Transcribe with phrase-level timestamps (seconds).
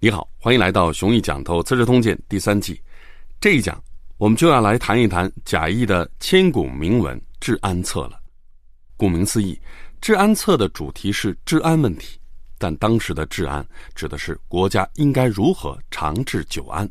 [0.00, 2.80] 你好，欢迎来到《雄毅讲透资治通鉴》第三季。
[3.40, 3.82] 这一讲，
[4.16, 8.16] 我们就要来谈一谈贾谊的千古名文《治安策》了。
[8.96, 9.54] 顾名思义，
[10.00, 12.16] 《治安策》的主题是治安问题，
[12.58, 16.88] 但当时的治安指的是国家应该如何长治久安。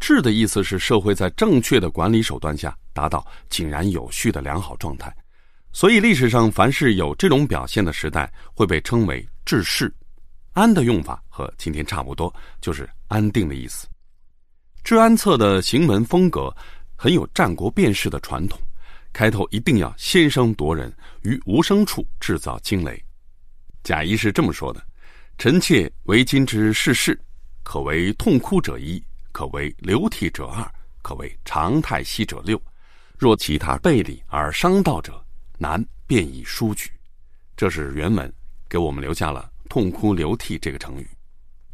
[0.00, 5.14] 治的意思是社会在正确的管理手段下达到井然有序的良好状态。
[5.72, 9.94] 所以历史上凡是有这种表现的时代，会被称为治世。
[10.52, 13.86] 安的用法和今天差不多，就是安定的意思。
[14.84, 16.54] 治安策的行文风格
[16.96, 18.60] 很有战国变势的传统，
[19.12, 20.92] 开头一定要先声夺人，
[21.22, 23.02] 于无声处制造惊雷。
[23.82, 24.84] 贾谊是这么说的
[25.38, 27.18] ：“臣妾为今之世事，
[27.62, 32.60] 可为痛哭者一，可为流涕者二，可为长叹息者六。
[33.16, 35.24] 若其他背礼而伤道者，
[35.58, 36.90] 难便以书举。”
[37.56, 38.32] 这是原文，
[38.68, 39.51] 给我们留下了。
[39.68, 41.08] 痛哭流涕这个成语，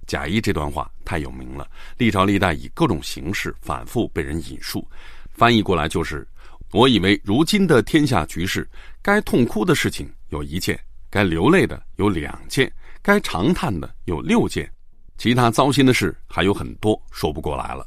[0.07, 4.87] 贾谊这段话太有名了，历朝历代以各种形式反复被人引述，
[5.33, 6.27] 翻译过来就是：
[6.73, 8.69] 我以为如今的天下局势，
[9.03, 10.79] 该痛哭的事情有一件，
[11.11, 14.71] 该流泪的有两件，该长叹的有六件，
[15.17, 17.87] 其他糟心的事还有很多，说不过来了。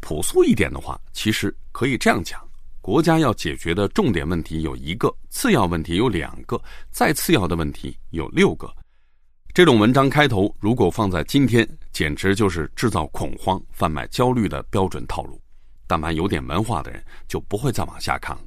[0.00, 2.40] 朴素一点的话，其实可以这样讲：
[2.80, 8.72] 国家要解决的重点问题有一个，次要问题有两个，再次要的问题有六个。
[9.54, 15.40] 这种文章开头，如果放在今天，简直就是制造恐慌、贩卖焦虑的标准套路。
[15.86, 18.42] 但凡有点文化的人，就不会再往下看了。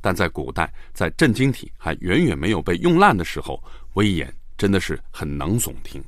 [0.00, 3.60] 但在古代，在震惊体还远远没有被用烂的时候，
[3.94, 6.00] 威严真的是很能耸听。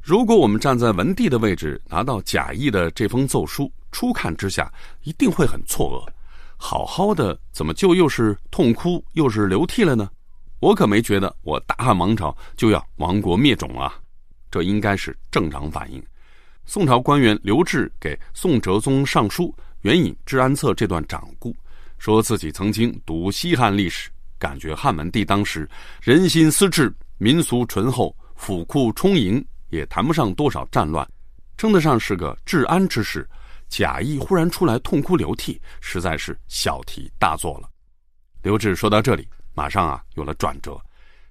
[0.00, 6.12] 如果我们站在文帝的位置，拿到贾谊的这封奏书，初看之下一定会很错愕：
[6.56, 10.08] 好好的，怎么就又是痛哭，又是流涕了呢？
[10.64, 14.00] 我可没觉得我大汉王朝就要亡国灭种啊，
[14.50, 16.02] 这应该是正常反应。
[16.64, 21.54] 宋朝官员刘志给宋哲宗上书，援引《治安策》这段掌故，
[21.98, 24.08] 说自己曾经读西汉历史，
[24.38, 25.68] 感觉汉文帝当时
[26.00, 31.06] 人心思治，民俗淳厚，府库充盈，也谈不上多少战乱，
[31.58, 33.28] 称得上是个治安之事。
[33.68, 37.68] 贾谊忽然出来痛哭流涕，实在是小题大做了。
[38.42, 39.28] 刘志说到这里。
[39.54, 40.78] 马上啊，有了转折。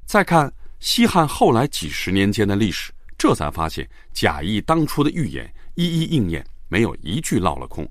[0.06, 7.90] 再看西汉后来几十年间的历史，这才发现贾谊当初的预言一一应验，没有一句落了空。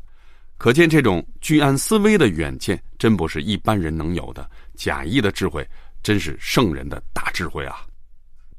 [0.58, 4.48] 可见这种居安思危的远见，真不是一般人能有的。
[4.74, 5.68] 贾谊的智慧，
[6.02, 7.84] 真是圣人的大智慧啊！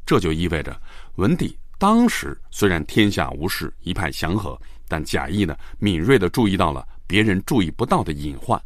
[0.05, 0.79] 这就意味着，
[1.15, 8.61] 文帝当时虽然天下无事，一派祥和，但贾谊呢，敏锐的注意到了别人注意不到的隐患。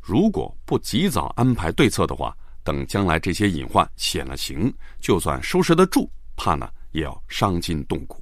[0.00, 8.20] 如果不及早安排对策的话，等将来这些隐患显了形，就算收拾得住，怕呢也要伤筋动骨。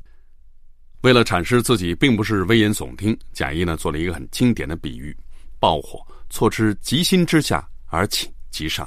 [1.01, 5.17] 为了阐释自己并不是危言耸听，贾谊呢做了一个很经典的比喻：
[5.59, 8.87] 爆火错之极心之下而请即上。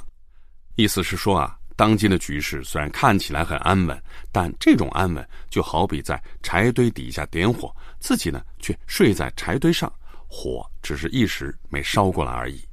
[0.76, 9.92] 意思是说啊，当今的局势虽然看起来很安稳，但这种安稳就好比在柴堆底下点火，自己呢却睡在柴堆上，
[10.28, 12.67] 火只是一时没烧过来而已。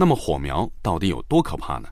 [0.00, 1.88] 那么火苗到底有多可怕呢？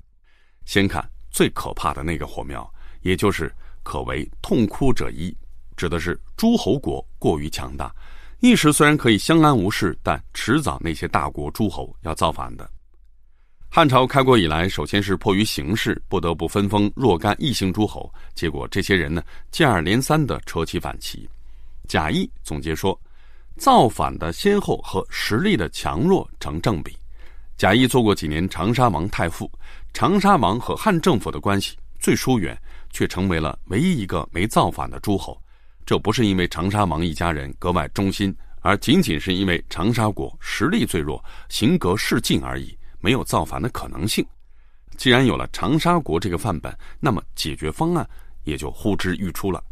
[0.65, 2.73] 先看最可怕的那个火苗，
[3.03, 3.53] 也就是
[3.83, 5.37] 可为痛哭者一，
[5.77, 7.93] 指的是诸侯国过于强大，
[8.39, 12.71] 一时虽然可以相安无事，但迟早那些大国诸侯要造反的。
[13.69, 21.29] 汉朝开国以来，首先是迫于形势，不得不分封若干异姓诸侯，结果这些人呢，接二连三的扯起反旗。
[21.89, 22.97] 贾谊总结说，
[23.57, 26.97] 造反的先后和实力的强弱成正比。
[27.57, 29.51] 贾谊做过几年长沙王太傅，
[29.95, 32.57] 长沙王和汉政府的关系最疏远，
[32.91, 35.41] 却成为了唯一一个没造反的诸侯。
[35.87, 44.23] 这不是因为长沙王一家人格外忠心，而仅仅是因为长沙国实力最弱，行格势近而已，没有造反的可能性。
[44.99, 48.07] 既然有了长沙国这个范本，那么解决方案
[48.45, 49.65] 也就呼之欲出了。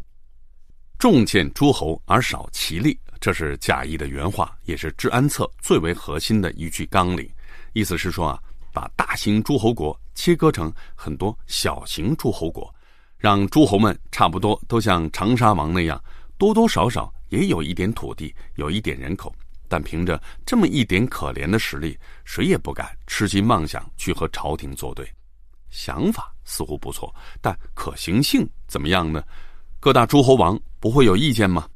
[0.97, 7.29] 重建诸侯而少其力，这是贾谊的原话，也是《治安策》最为核心的一句纲领。
[7.75, 8.41] 意思是说啊，
[8.71, 12.73] 把大型诸侯国切割成很多小型诸侯国，
[13.17, 16.01] 让诸侯们差不多都像长沙王那样，
[16.37, 19.35] 多多少少也有一点土地，有一点人口，
[19.67, 25.05] 但凭着这么一点可怜的实力，谁也不敢痴心妄想去和朝廷作对。
[25.69, 29.21] 想法似乎不错，但可行性怎么样呢？
[29.81, 31.67] 各大诸侯王不会有意见吗？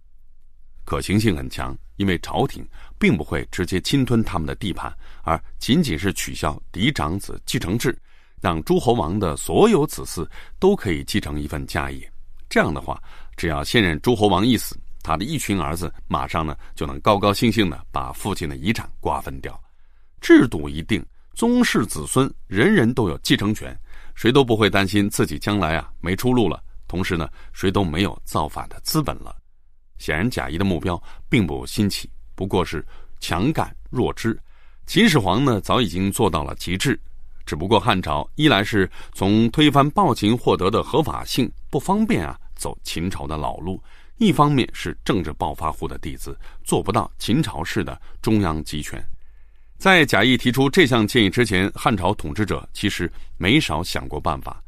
[0.86, 2.66] 可行性很强，因为朝廷
[3.00, 4.94] 并不会直接侵吞他们的地盘，
[5.24, 7.98] 而仅仅是取消嫡长子继承制，
[8.42, 10.28] 让诸侯王的所有子嗣
[10.60, 12.12] 都可以继承一份家业。
[12.50, 13.01] 这样的话，
[13.38, 19.60] 只要现任诸侯王一死，他的一群儿子马上呢就能高高兴兴的把父亲的遗产瓜分掉。
[20.19, 21.04] 制度一定，
[21.34, 23.74] 宗室子孙人人都有继承权，
[24.13, 26.62] 谁都不会担心自己将来啊没出路了。
[26.88, 29.36] 同时呢，谁都没有造反的资本了。
[30.00, 32.81] 显然，贾谊的目标并不新奇，不过是
[33.19, 34.39] 强干弱支。
[34.88, 36.97] 秦始皇呢，早已经做到了极致，
[37.45, 43.77] 只不过汉朝一来是从推翻暴秦获得的合法性不方便啊，走秦朝的老路；
[44.19, 49.06] 一方面是政治暴发户的弟子做不到秦朝式的中央集权。
[49.77, 54.63] 在贾谊提出这项建议之前，汉朝统治者其实没少想过办法。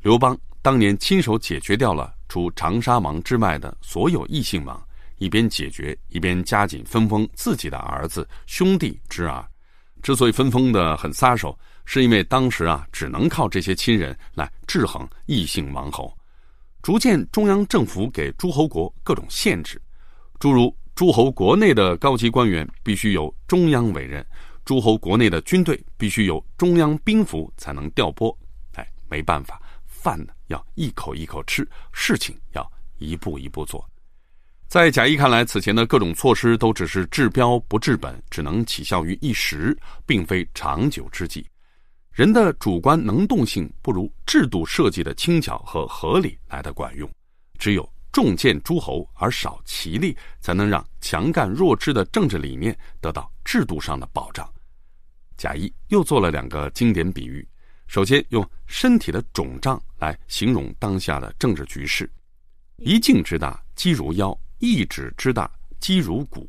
[0.00, 4.80] 刘邦当年亲手解决掉了除长沙王之外的所有异姓王，
[5.18, 9.46] 一边解决一边加紧分封自己的儿子兄弟侄儿。
[10.02, 16.16] 之所以分封的很撒手，是因为当时啊只能靠这些亲人来制衡异姓王侯。
[16.82, 19.80] 逐渐，中央政府给诸侯国各种限制，
[20.38, 24.24] 诸如诸侯国内的高级官员必须由中央委任。
[24.64, 28.36] 诸侯国内的军队必须由中央兵符才能调拨，
[28.74, 33.88] 哎，没办法，饭呢要一口一口吃，事情要一步一步做。
[34.68, 41.46] 在贾谊看来，此前的各种措施都只是治标不治本，只能起效于一时，并非长久之计。
[42.10, 47.08] 人的主观能动性不如制度设计的轻巧和合理来的管用。
[47.58, 54.50] 只有重建诸侯而少其力，才能让强干弱支的政治理念得到制度上的保障。
[55.36, 57.46] 贾谊又做了两个经典比喻，
[57.86, 62.10] 首先用身体的肿胀来形容当下的政治局势：
[62.78, 65.50] 一颈之大，肌如腰；一指之大，
[65.80, 66.48] 肌如骨。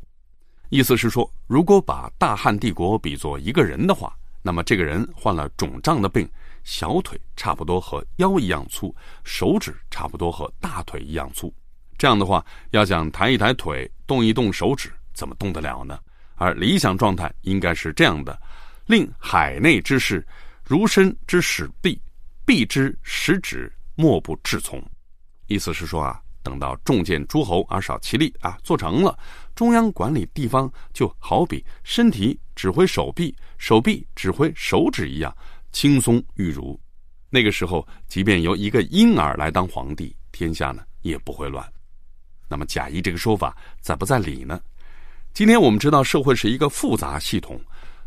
[0.70, 6.28] 意思是说，如果把大汉帝国比作一个人的话，那么这个人患了肿胀的病，
[6.64, 8.94] 小腿差不多和腰一样粗，
[9.24, 11.52] 手指差不多和大腿一样粗。
[11.96, 15.98] 这样的话，要想抬一抬腿、动一动手指，怎么动得了呢？
[16.36, 18.40] 而理想状态应该是这样的。
[18.86, 20.26] 令海内之事，
[20.64, 22.00] 如身之使臂，
[22.46, 24.82] 臂之使指，莫不至从。
[25.46, 29.18] 意思是说啊，等到重建诸侯而少其力啊，做成了，
[29.54, 35.36] 中央管理地方就好比身体指挥手臂，手臂指挥手指一样
[35.72, 36.80] 轻松玉如。
[37.28, 41.70] 那个时候，即便由一个婴儿来当皇帝，天下呢也不会乱。
[42.48, 44.58] 那么贾谊这个说法在不在理呢？
[45.34, 47.60] 今天我们知道，社会是一个复杂系统。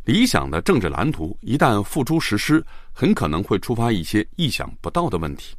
[0.06, 5.56] 理想的政治蓝图一旦付诸实施，很可能会触发一些意想不到的问题。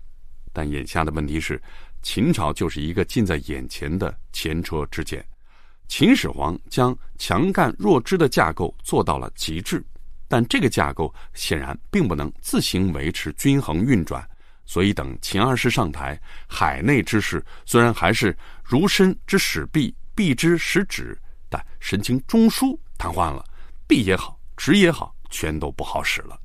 [0.53, 1.63] 但眼下的问题是，
[2.03, 5.25] 秦朝就是一个近在眼前的前车之鉴。
[5.89, 9.85] 秦始皇将强干弱支的架构做到了极致，
[10.27, 14.27] 但这个架构显然并不能自行维持均衡运转。
[14.65, 21.19] 所以，等秦二世上台，海内之事虽然还是如身之使臂，臂之使指，
[21.51, 23.45] 但神经中枢瘫痪了。
[23.87, 26.39] 臂也好，指也好，全都不好使了。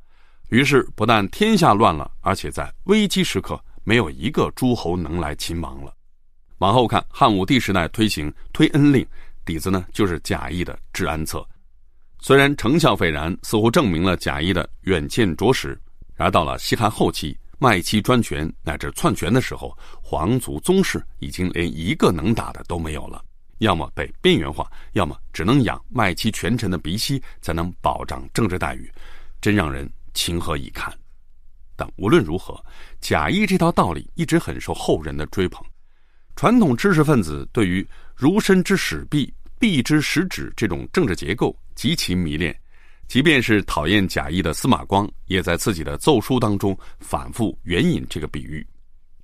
[0.50, 5.94] 于是不但天下乱了，而且在危机时刻，没有一个诸侯能来秦王了。
[6.57, 9.07] 往后看，汉武帝时代推行推恩令，
[9.45, 11.48] 底子呢就是贾谊的治安策。
[12.19, 15.69] 虽然成效斐然，似乎证明了贾谊的远见卓识。
[16.16, 23.24] 然而到了西汉后期，卖妻专权乃至篡权的时候，皇族宗室已经连一个能打的都没有了。
[23.60, 28.91] 要么被边缘化，要么只能养卖妻权臣的鼻息，才能保障政治待遇，
[29.39, 30.94] 真让人情何以堪。
[31.77, 32.62] 但无论如何，
[33.00, 35.63] 贾谊这套道理一直很受后人的追捧。
[36.36, 42.55] 传统知识分子对于“如身之使臂，臂之使指”这种政治结构极其迷恋，
[43.07, 48.65] 即便是讨厌贾谊的司马光，也在自己的奏书当中反复援引这个比喻。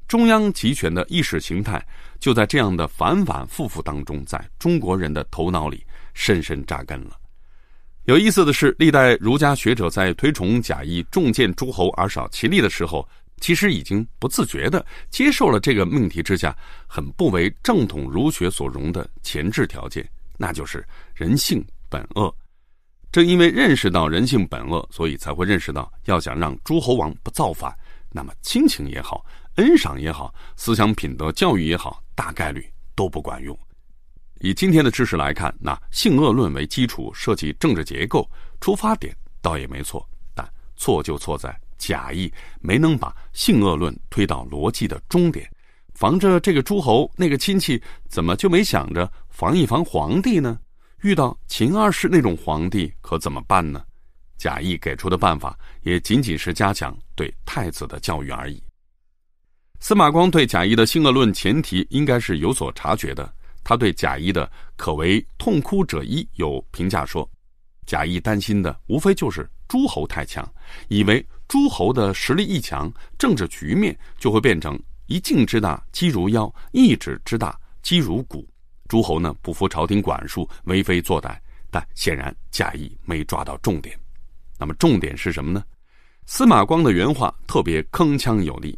[0.07, 1.83] 中央集权的意识形态，
[2.19, 5.83] 就在这样的反反复复当中，在中国人的头脑里
[6.13, 7.17] 深深扎根了。
[8.05, 13.07] 有意思的是，历代儒家学者在推崇贾谊重建诸侯而少其力的时候，
[13.39, 16.53] 其实已经不自觉地接受了这个命题之下
[16.85, 20.05] 很不为正统儒学所容的前置条件，
[20.37, 22.33] 那就是人性本恶。
[23.09, 27.73] 正因为认识到人性本恶，所以才会认识到，要想让诸侯王不造反，
[28.11, 29.25] 那么亲情也好。
[29.55, 33.57] 恩赏也好，思想品德教育也好，大概率都不管用。
[34.43, 40.45] 以今天的知识来看，那性恶论为基础设计政治结构，出发点倒也没错，但
[40.75, 45.49] 错就错在假意没能把性恶论推到逻辑的终点。
[45.93, 50.59] 防着这个诸侯，那个亲戚怎么就没想着防一防皇帝呢？
[51.03, 53.81] 遇到秦二世那种皇帝可怎么办呢？
[54.37, 58.61] 贾谊给出的办法也仅仅是加强对太子的教育而已。
[59.79, 63.33] 司马光对贾谊的性恶论前提应该是有所察觉的，
[63.63, 67.29] 他对贾谊的可为痛哭者一有评价说
[67.87, 70.47] ：“贾谊担心的无非就是诸侯太强，
[70.89, 78.47] 以为诸侯的实力一强，政治局面就会变成一境之大击如腰，一指之大击如鼓。
[78.87, 81.37] 诸侯呢不服朝廷管束，为非作歹。
[81.71, 83.97] 但显然贾谊没抓到重点。
[84.59, 85.63] 那么重点是什么呢？
[86.25, 88.77] 司马光的原话特别铿锵有力。”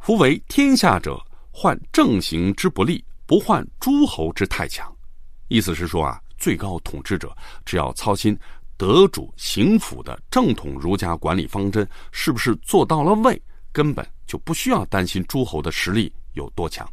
[0.00, 1.18] 夫为天下者，
[1.50, 4.90] 患正行之不利，不患诸侯之太强。
[5.48, 8.36] 意思是说啊，最高统治者只要操心
[8.76, 13.40] 得主行辅的正统儒家管理方针是不是做到了位，
[13.72, 16.88] 根本就不需要担心诸侯的实力有多强。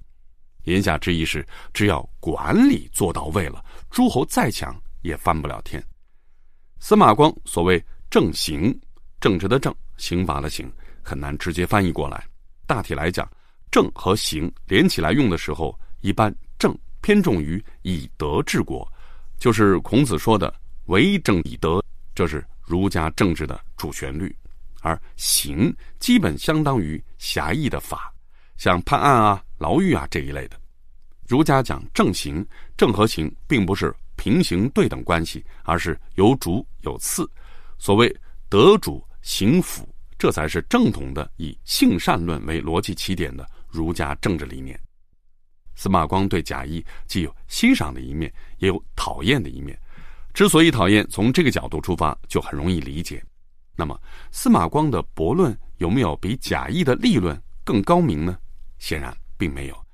[0.66, 5.84] 言下之意是，只要管理做到位了，诸侯再强也翻不了天。
[6.80, 8.80] 司马光所谓正行，
[9.20, 10.72] 政治的正，刑罚的刑，
[11.02, 12.24] 很难直接翻译过来。
[12.68, 13.28] 大体来讲，
[13.72, 18.88] 正和行连起来用的时候，一般正偏重于以德治国，
[19.40, 20.54] 就是孔子说的
[20.86, 24.28] “为政以德”，这是儒家政治的主旋律；
[24.82, 28.14] 而刑基本相当于狭义的法，
[28.58, 30.60] 像判案啊、牢狱啊这一类的。
[31.28, 37.30] 儒家讲正行，正和行并不是平行对等关系，而是有主有次。
[37.78, 38.14] 所谓
[38.50, 39.88] 德主行辅。
[40.22, 44.80] 这才是正统的以性善论为逻辑起点的儒家政治理念。
[45.76, 49.78] 司马光对贾谊既有欣赏的一面，也有讨厌的一面。
[50.34, 53.24] 之所以讨厌，从这个角度出发就很容易理解。
[53.76, 54.00] 那么，
[54.32, 58.38] 司马光的驳论有没有比贾谊的立论更高明呢？
[58.80, 59.86] 显然并没有。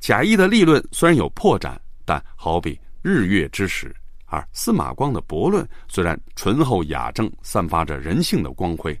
[0.00, 3.88] 贾谊的立论虽然有破绽，但好比日月之时；
[4.26, 8.98] 而司马光的驳论虽然醇厚雅正，散发着人性的光辉。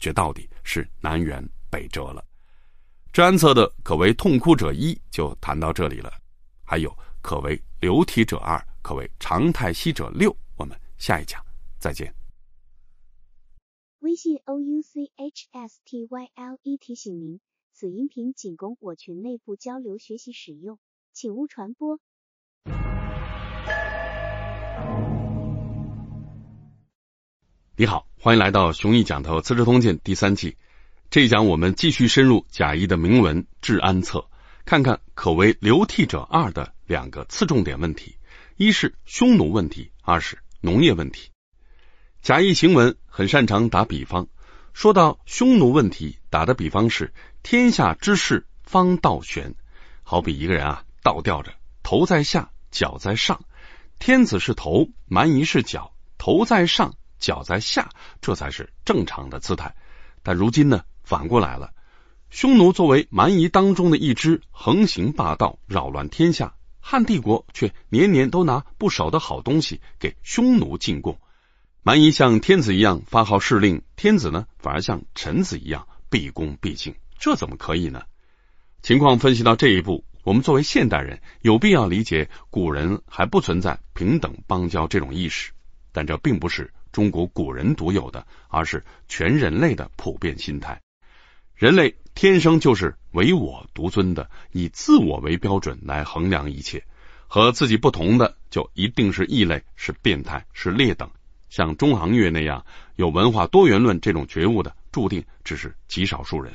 [0.00, 2.24] 却到底是南辕北辙了。
[3.12, 6.12] 至安策的可为痛哭者一就谈到这里了，
[6.64, 10.34] 还有可为流涕者二，可为常态息者六。
[10.56, 11.44] 我们下一讲
[11.80, 12.14] 再见。
[13.98, 17.40] 微信 o u c h s t y l e 提醒您，
[17.72, 20.78] 此音频仅供我群内部交流学习使用，
[21.12, 21.98] 请勿传播。
[27.74, 30.56] 你好，欢迎来到熊毅讲头《资治通鉴》第三季。
[31.10, 34.20] 这一讲我们继续深入贾谊的铭文《治安策》，
[34.64, 38.16] 看看可为流涕者二的两个次重点问题：
[38.56, 41.32] 一是匈奴问题，二是农业问题。
[42.22, 44.28] 贾谊行文很擅长打比方，
[44.72, 47.12] 说到匈奴问题，打的比方是
[47.42, 49.56] 天下之事方倒悬，
[50.04, 51.52] 好比一个人啊倒吊着，
[51.82, 53.42] 头在下，脚在上，
[53.98, 56.94] 天子是头，蛮夷是脚，头在上。
[57.18, 57.90] 脚在下，
[58.22, 59.74] 这才是正常的姿态。
[60.22, 61.72] 但如今呢，反过来了。
[62.30, 66.54] 匈奴作为蛮夷当中的一支，横行霸道，扰乱天下。
[66.78, 71.18] 汉帝国却年年都拿不少的好东西给匈奴进贡。
[71.82, 78.04] 蛮夷像天子一样发号施令，天子呢反而像臣子一样毕恭毕敬，这怎么可以呢？
[78.80, 85.50] 情况分析到这一步，我们作为现代人，有必要理解古人还不存在平等邦交这种意识，
[85.90, 86.72] 但这并不是。
[86.92, 90.80] 中国古人独有的，而是全人类的普遍心态。
[91.60, 96.82] 人类天生就是唯我独尊的，以自我为标准来衡量一切。
[97.28, 101.10] 和自己不同的，就一定是异类，是变态，是劣等。
[101.50, 102.64] 像中行月那样
[102.96, 106.54] 有文化多元论这种觉悟的，注定只是极少数人。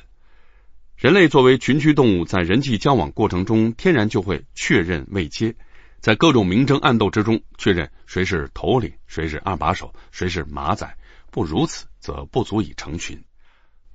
[0.96, 5.54] 人类作为群居动物，在人际交往过程中，天然就会确认位阶。
[6.00, 10.98] 在各种明争暗斗之中，确认谁是头领，谁是二把手，谁是马仔。
[11.30, 13.24] 不如此，则不足以成群。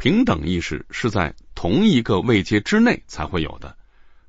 [0.01, 3.77] 平等意识是在同一个位阶之内才会有的。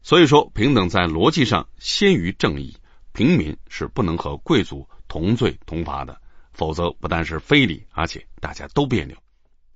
[0.03, 2.75] 所以说，平等在逻辑上先于正义。
[3.13, 6.19] 平民是不能和贵族同罪同罚的，
[6.51, 9.15] 否则不但是非礼，而且大家都别扭。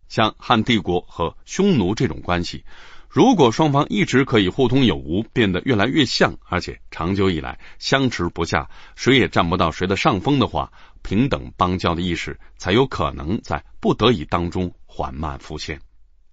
[0.09, 2.65] 像汉帝国和匈奴这种关系。
[3.15, 15.79] 如果双方一直可以互通有无，变得越来越像，而且长久以来相持不下，谁也占不到谁的上风的话，平等邦交的意识才有可能在不得已当中缓慢浮现。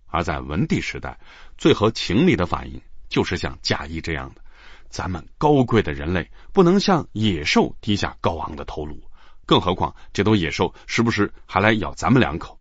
[0.09, 1.21] 而在文帝时代，
[1.57, 4.43] 最合情理的反应就是像贾谊这样的：
[4.89, 9.01] 咱们高贵的人类不能向野兽低下高昂的头颅，
[9.47, 12.59] 更何况这头野兽时不时还来咬咱们两口。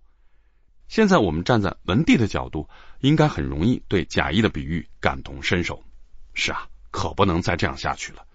[0.87, 2.69] 现在我们站在文帝的角度。
[3.01, 5.83] 应该很容易对贾谊的比喻感同身受。
[6.33, 8.25] 是啊，可不能再这样下去了。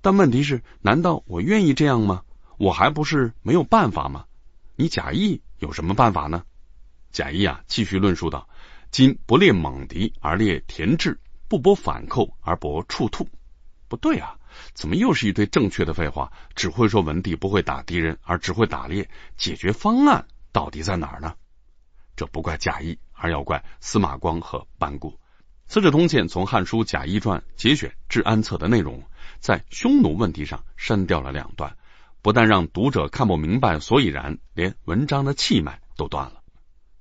[0.00, 2.22] 但问题是，难道我愿意这样吗？
[2.58, 4.24] 我还不是没有办法吗？
[4.76, 6.44] 你贾谊有什么办法呢？
[7.10, 8.48] 贾谊啊，继续论述道
[8.90, 11.16] ：“今不猎猛敌而猎田陟，
[11.48, 13.28] 不搏反寇而搏触兔。”
[13.88, 14.36] 不对啊，
[14.72, 16.32] 怎么又是一堆正确的废话？
[16.54, 21.34] 只会说文帝不会打敌人，而只会打猎，解决方案到底在哪儿呢？
[22.22, 25.10] 这不怪贾谊，而要怪司马光和班固。
[25.66, 29.02] 《资治通鉴》从《汉书·贾谊传》节选《治安策》的内容，
[29.40, 31.76] 在匈奴问题上删掉了两段，
[32.22, 36.44] 不但让读者看不明白所以然，连文章的气脉都断了。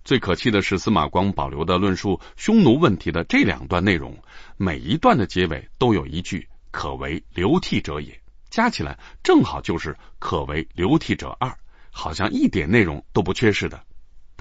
[0.04, 4.18] 最可气的是，司马光保留的论述匈奴问题的这两段内容，
[4.58, 11.56] 每一段的结尾都有一句“可为流涕者也”，加起来正好就是“可为流涕者二”，
[11.94, 13.84] 好像一点内容都不缺失的。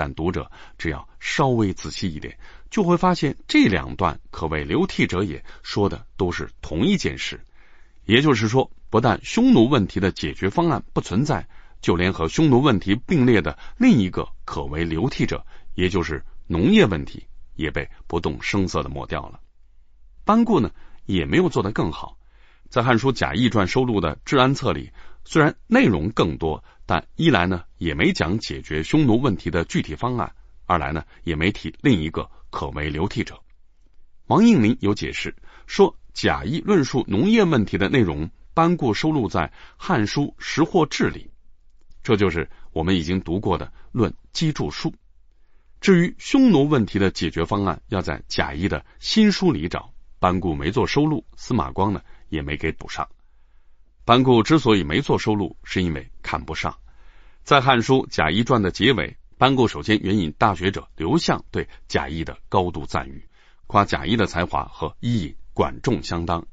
[0.00, 2.38] 但读者只要稍微仔细一点，
[2.71, 7.38] 就会发现这两段可谓流涕者也说的都是同一件事。
[8.07, 11.47] 也就是说，不但匈奴问题的解决方案不存在，
[11.83, 17.26] 就连和匈奴问题并列的另一个可为流涕者，也就是农业问题，
[17.57, 19.38] 也被不动声色的抹掉了。
[20.25, 20.71] 班固呢，
[21.04, 22.16] 也没有做得更好。
[22.71, 24.92] 在《汉书·贾谊传》收录的《治安策》里，
[25.30, 26.64] 虽然内容更多。
[26.87, 30.28] 但一来呢，也没讲解决匈奴问题的具体方案；
[30.66, 33.40] 二来呢，也没提另一个可为流涕者。
[34.26, 35.32] 王应麟有解释
[35.68, 39.42] 说，贾谊论述农业问题的内容，班固收录在
[39.76, 41.30] 《汉书·识货志》里，
[42.02, 44.90] 这就是我们已经读过的《论机杼术》。
[45.80, 53.08] 至于匈奴问题的解决方案，要在贾谊的新书里找，班固没做收录，司马光呢也没给补上。
[54.11, 56.76] 班固之所以没做收录，是因为看不上。
[57.45, 63.29] 在《汉书·贾谊传》的结尾，班固首先援引大学者刘向对贾谊的高度赞誉，
[63.69, 66.45] 夸贾谊的才华和伊尹、管仲相当。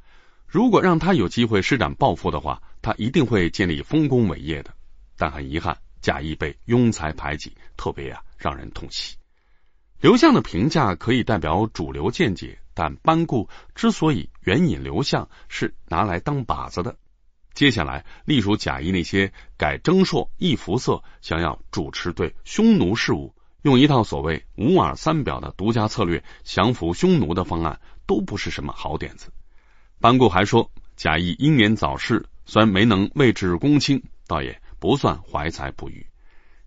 [0.45, 4.75] 如果让他有机会施展抱负的话，他一定会建立丰功伟业的。
[5.17, 9.15] 但很遗憾，贾谊被庸才排挤，特别啊让人痛惜。
[9.99, 16.95] 刘向的评价可以代表主流见解，但班固之所以援引刘向，是拿来当靶子的。
[17.57, 29.31] 接下来，隶属贾谊那些改征朔、易服色，想要主持对匈奴事务，用一套所谓五耳三表的独家策略降服匈奴的方案，都不是什么好点子。
[29.99, 36.05] 班固还说，贾谊英年早逝，虽然没能位至公卿，倒也不算怀才不遇。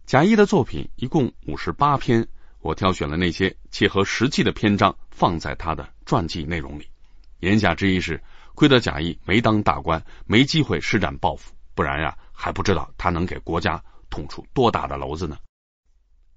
[0.06, 2.26] 贾谊的作品一共五十八篇，
[2.62, 6.88] 我挑选了那些切合实际的篇章，放在他的传记内容里。
[7.38, 8.20] 言下之意是。
[8.54, 15.38] 亏得贾谊没当大官，没机会施展抱负，不然呀，还不知道他能给国家捅出多大的篓子呢。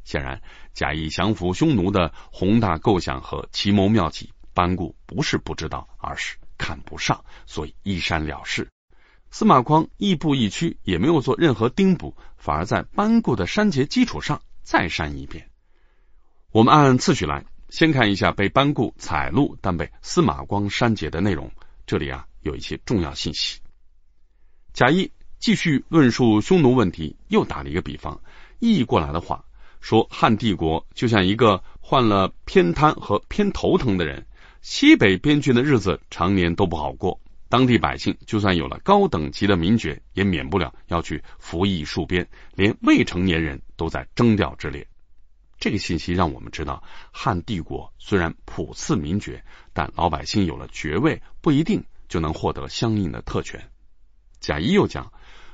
[0.04, 0.41] 显然，
[0.73, 8.69] 贾谊降服匈奴的宏大构想和奇谋妙计，班固不是不知道，而是看不上，所以一删了事。
[9.32, 15.49] 司马光亦步亦趋，也没有做任何丁补，反而在班固的删节基础上再删一遍。
[16.52, 21.52] 我们按次序来，先看一下被班固采录但被司马光删节的内容。
[21.86, 23.60] 这里啊有一些重要信息。
[24.74, 28.22] 贾谊继续论述匈奴问题，又打了一个比方，
[28.60, 29.46] 译过来的话
[29.82, 34.26] 说：汉帝国就像一个患了偏瘫和偏头疼的人，
[34.62, 37.19] 西北边郡的日子常年都不好过。
[37.50, 44.88] 当地百姓就算有了高等级的名爵，也免不了要去服役戍边，连未成年人都在征调之列。
[45.63, 49.45] 这个信息让我们知道，汉帝国虽然普赐名爵。
[49.71, 53.71] 但老百姓有了爵位，不一定就能获得相应的特权。
[54.41, 55.13] 贾谊又讲，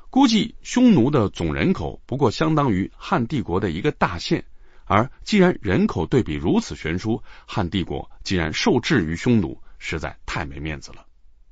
[0.09, 4.45] 估计匈奴的总人口不过相当于汉帝国的一个大县，
[4.85, 11.05] 而既然人口对比如此悬殊，汉帝国既然受制于匈奴，实在太没面子了。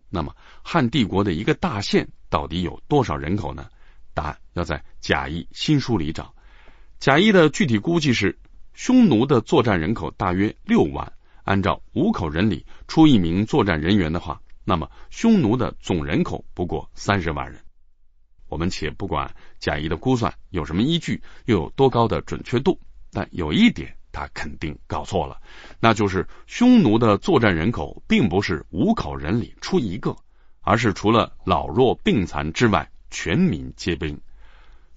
[0.10, 3.70] 那么，汉帝国的一个大县到底有多少人口呢？
[4.16, 6.34] 答案要在贾谊新书里找。
[7.00, 8.40] 贾谊的具体估计是，
[8.78, 11.12] 匈奴的作战人口大约六万。
[11.44, 17.60] 按照五口人里出一名作战人员的话，那么匈奴的总人口不过三十万人。
[18.48, 22.80] 我们且不管贾谊的估算有什么依据，又有多高的准确度，
[23.12, 25.42] 但有一点他肯定搞错了，
[25.80, 30.16] 那就是匈奴的作战人口并不是五口人里出一个，
[30.62, 34.22] 而是除了老弱病残之外，全民皆兵。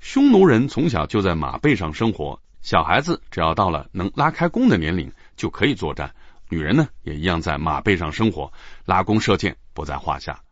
[0.01, 6.15] 匈奴人从小就在马背上生活，小孩子只要到了能拉开弓的年龄，就可以作战。
[6.49, 8.53] 女人呢，也一样在马背上生活，
[8.85, 10.43] 拉弓射箭不在话下。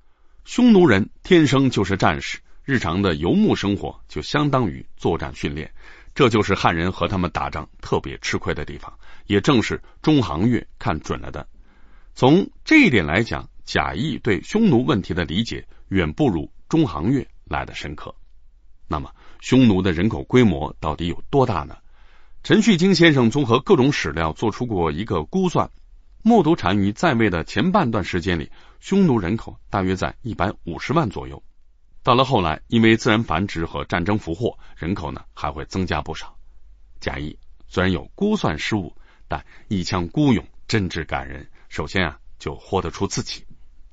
[0.45, 5.71] 匈奴人天生就是战士，日常的游牧生活就相当于作战训练，
[6.15, 11.47] 这就是汉人和他们打仗特别吃亏的地方，也正是中行月看准了的。
[12.15, 18.15] 从这一点来讲，贾谊对匈奴问题的理解远不如中行月来的深刻。
[18.87, 21.77] 那么，匈奴的人口规模到底有多大呢？
[22.43, 25.71] 陈旭京先生综合各种史料做出过一个估算。
[26.23, 31.43] 冒顿单于在位的前半段时间里，匈奴人口大约在一百五十万左右。
[32.03, 36.37] 到了后来，因为自然繁殖和战争俘获，人口呢还会增加不少。
[37.01, 38.95] 贾谊虽然有估算失误，
[39.29, 41.49] 但一腔孤勇，真挚感人。
[41.69, 43.45] 首先啊，就豁得出自己。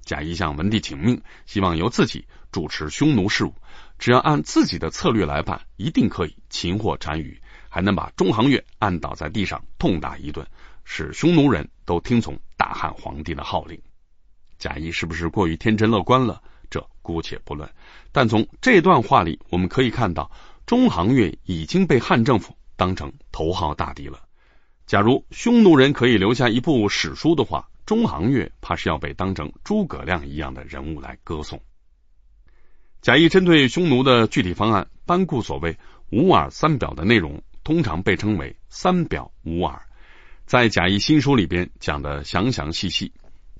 [0.04, 3.54] 贾谊向文帝请命，希望由自己主持匈奴事务，
[4.00, 7.42] 只要按自己的策略来办，一定可以擒获单于，
[7.76, 10.48] 还能把中行月按倒在地上痛打一顿，
[10.86, 13.78] 使匈奴人都听从大汉皇帝的号令。
[14.58, 16.42] 贾谊是不是过于天真乐观了？
[16.70, 17.70] 这姑且不论。
[18.14, 20.32] 但从这段话里，我们可以看到，
[20.66, 24.22] 中行月已经被汉政府当成头号大敌了。
[24.86, 31.62] 假如匈奴人可以留下一部史书的话，中行月怕是要被当成诸葛亮一样的人物来歌颂。
[33.02, 35.78] 贾谊针对匈奴的具体方案班固所谓
[36.14, 39.82] “五耳三表”的内容，通常被称为“三表五耳”。
[40.46, 43.12] 在贾谊新书里边讲的详详细细。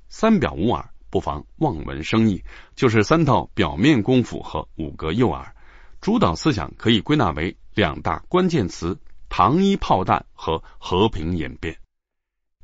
[0.08, 2.42] 三表五耳，不妨望文生义，
[2.76, 5.44] 就是三套表面功夫和五个诱饵。
[6.00, 8.96] 主导思想可以归纳为两大关键词：
[9.28, 11.76] 糖衣炮弹和和平演变。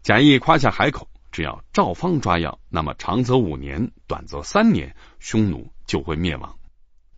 [0.03, 1.09] 贾谊夸下海口。
[1.33, 6.59] 只要照方抓药，那么长则五年，短则三年，匈奴就会灭亡。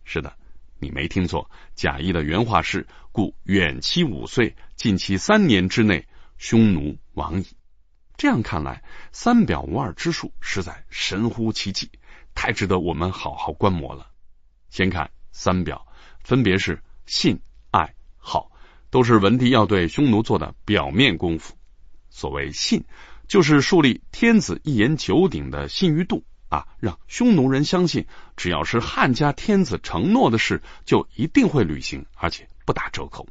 [0.05, 0.37] 是的，
[0.85, 7.47] 你没听错，贾谊的原话是：“故远期五岁，近期三年之内，匈奴亡矣。”
[8.17, 11.89] 这样看来，三表无二之术实在神乎其技，
[12.35, 14.11] 太值得我们好好观摩了。
[14.69, 15.87] 先看三表，
[16.23, 17.39] 分别是信、
[17.71, 18.51] 爱、好，
[18.91, 21.55] 都是文帝要对匈奴做的表面功夫。
[22.11, 22.85] 所谓信。
[23.27, 26.23] 就是树立天子一言九鼎的信誉度
[26.55, 33.27] 啊，让匈奴人相信，只要是汉家天子承诺的事，就一定会履行，而且不打折扣。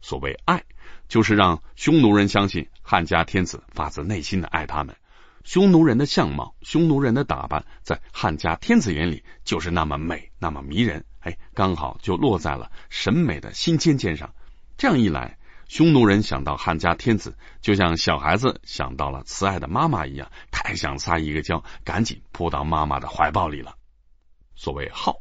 [0.00, 0.64] 所谓爱，
[1.06, 4.96] 就是让匈奴人相信汉家天子发自内心的爱他们。
[5.44, 14.32] 匈奴人的相貌、匈奴人的打扮，在汉家天子眼里就是那么美、那么迷人，哎，刚好就落在了审美的新尖尖上。
[14.78, 15.36] 这样一来。
[15.70, 23.76] 匈奴人想到汉家天子，就像小孩子想到了慈爱的妈妈一样，太想撒一个娇，赶紧扑到妈妈的怀抱里了。
[24.56, 25.18] 所谓好，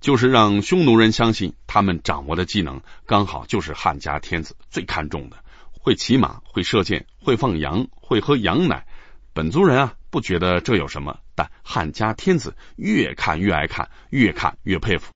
[0.00, 5.36] 就是让匈奴人相信他们掌握的技能刚好就是汉家天子最看重的，
[5.70, 8.84] 会骑马，会射箭，会放羊，会喝羊奶。
[9.32, 15.12] 本族人啊，不觉得这有什么，但汉家天子越看越爱看，越看越佩服。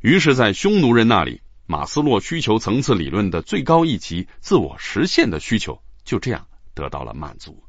[0.00, 1.42] 于是，在匈奴人那里。
[1.66, 7.64] 马斯洛需求层次理论的最高一级自我实现的需求就这样得到了满足，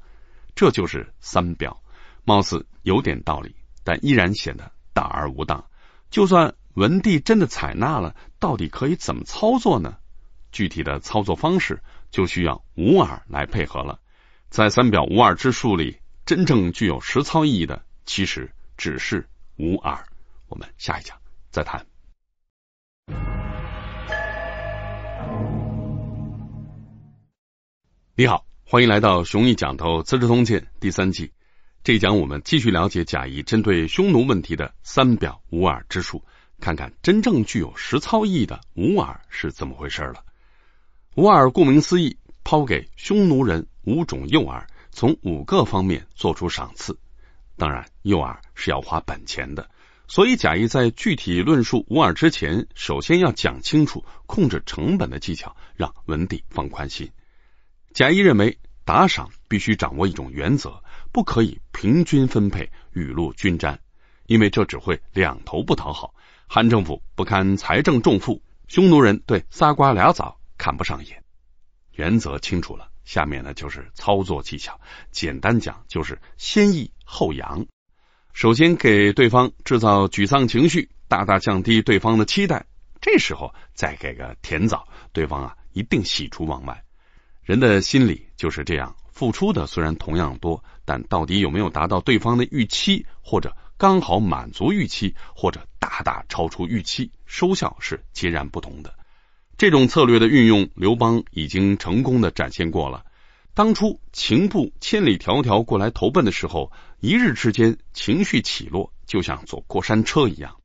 [0.53, 1.81] 这就是三表，
[2.23, 5.65] 貌似有点道理，但依然显得大而无当。
[6.09, 9.97] 就算文帝真的采纳了，到底可以怎么操作呢？
[10.51, 11.81] 具体的操作方式
[12.11, 13.99] 就需要无耳来配合了。
[14.49, 19.27] 在三表无耳之术里，真正具有实操意义的，其实只是
[19.57, 20.05] 无耳。
[20.47, 21.17] 我们下一讲
[21.49, 21.85] 再谈。
[28.17, 31.33] 你好，欢迎来到雄毅讲透《资治通鉴》第三季。
[31.83, 36.23] 这一讲我们继续了解贾谊针对匈奴问题的三表五耳之术，
[36.61, 40.23] 看看真正具有实操意义的五耳是怎么回事了。
[41.15, 46.97] 五耳顾名思义，抛给匈奴人五种诱饵，从五个方面做出赏赐。
[47.57, 49.69] 当然，诱饵是要花本钱的，
[50.07, 57.11] 所以贾谊在具体论述五饵之前，首先要讲清楚控制成本的技巧，让文帝放宽心。
[57.95, 63.79] 贾谊认为，打赏必须掌握一种原则，不可以平均分配、雨露均沾，
[64.25, 66.13] 因为这只会两头不讨好。
[66.45, 71.23] 汉政府不堪财政重负，匈奴人对仨瓜俩枣看不上眼。
[71.93, 74.77] 原则清楚了，下面呢就是操作技巧。
[75.11, 77.65] 简单讲，就是先抑后扬。
[78.33, 82.65] 首先给对方制造沮丧情绪，大大降低对方的期待。
[82.99, 86.83] 这时候再给个甜枣，对方啊一定喜出望外。
[87.45, 98.95] 人的心理就是这样，付出的虽然同样多，但到底有没有达到对方的预期，或者刚好满足预期，或者大大超出预期，收效是截然不同的。
[99.59, 103.05] 这种策略的运用，刘邦已经成功的展现过了。
[103.53, 110.55] 当初秦部千里迢迢过来投奔的时候，一日之间情绪起落，就像坐过山车一样。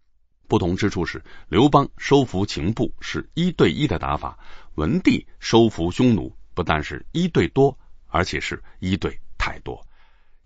[0.48, 4.38] 不同之处是，刘邦收服秦部是一对一的打法，
[4.76, 6.34] 文帝收服匈奴。
[6.54, 9.86] 不但是一对多，而且是一对太多。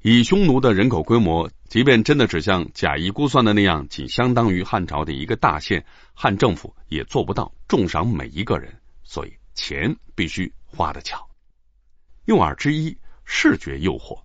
[0.03, 8.75] 以匈奴的人口规模，即便真的只像贾谊估算的那样，仅相当于汉朝的一个大县，汉政府也做不到重赏每一个人。
[9.03, 11.27] 所以钱必须花得巧。
[12.27, 14.23] 诱饵之一，视觉诱惑。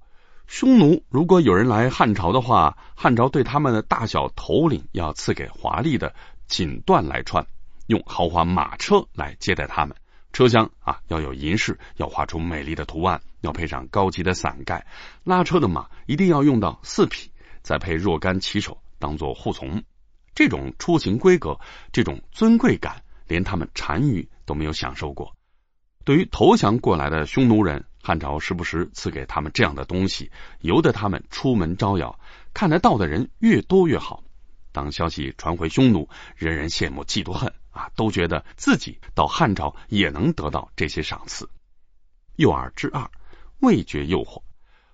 [0.48, 6.14] 匈奴如果有人来汉朝的话，汉朝对他们的大小头领要赐给华丽的
[6.48, 7.46] 锦缎来穿，
[7.88, 9.96] 用豪华马车来接待他们。
[10.32, 14.86] 车厢啊要有银饰，要画出美丽的图案，要配上高级的伞盖。
[15.24, 19.84] 拉车的马一定要用到四匹，再配若干骑手当做护从。
[20.36, 21.60] 这种出行规格，
[21.92, 25.36] 这种尊贵感，连他们单于都没有享受过。
[26.06, 32.18] 对于投降过来的匈奴人，汉朝时不时赐给他们这样的东西，由得他们出门招摇。
[32.54, 34.24] 看得到的人越多越好。
[34.72, 37.54] 当消息传回匈奴，人人羡慕嫉妒恨。
[37.72, 41.50] 啊，都觉得自己到汉朝也能得到这些赏赐。
[42.36, 43.10] 诱饵之二，
[43.60, 44.42] 味觉诱惑。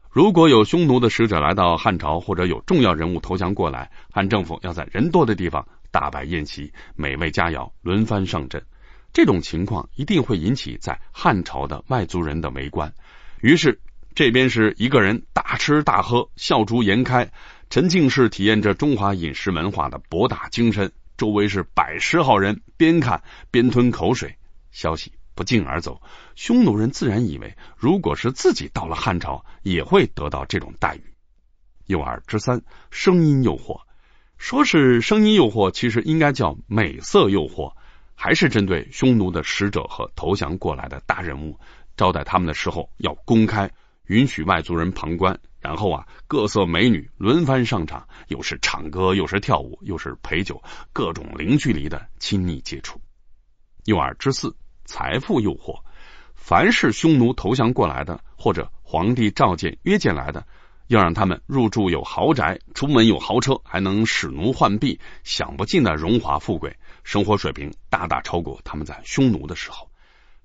[0.09, 8.65] 如果有匈奴的使者来到汉朝，或者有重要人物投降过来，汉政府要在人多的地方大摆宴席，美味佳肴轮番上阵。
[9.11, 12.93] 这种情况一定会引起在汉朝的外族人的围观。
[13.41, 13.79] 于是
[14.13, 17.29] 这边是一个人大吃大喝，笑逐颜开，
[17.69, 20.91] 沉浸式体验着中华饮食文化的博大精深。
[21.17, 24.35] 周围是百十号人，边看边吞口水。
[24.71, 26.01] 消息不胫而走，
[26.35, 31.13] 匈奴人自然以为，如果是自己到了汉朝，也会得到这种待遇。
[31.85, 33.79] 诱饵之三，声音诱惑。
[34.37, 37.73] 说是声音诱惑，其实应该叫美色诱惑，
[38.15, 41.57] 还是针对匈奴的使者和投降过来的大人物，
[41.95, 43.71] 招待他们的时候要公开，
[44.07, 45.39] 允许外族人旁观。
[45.65, 50.61] 然后啊，各色美女轮番上场，又是唱歌，又是跳舞，又是陪酒，
[50.93, 53.01] 各种零距离的亲密接触。
[53.85, 55.79] 诱饵之四，财富诱惑。
[56.35, 60.45] 凡是匈奴投降过来的，或者皇帝召见约见来的，
[60.85, 69.89] 要让他们入住有豪宅，出门有豪车，还能使奴换币，享不尽的荣华富贵，生活水平大大超过他们在匈奴的时候。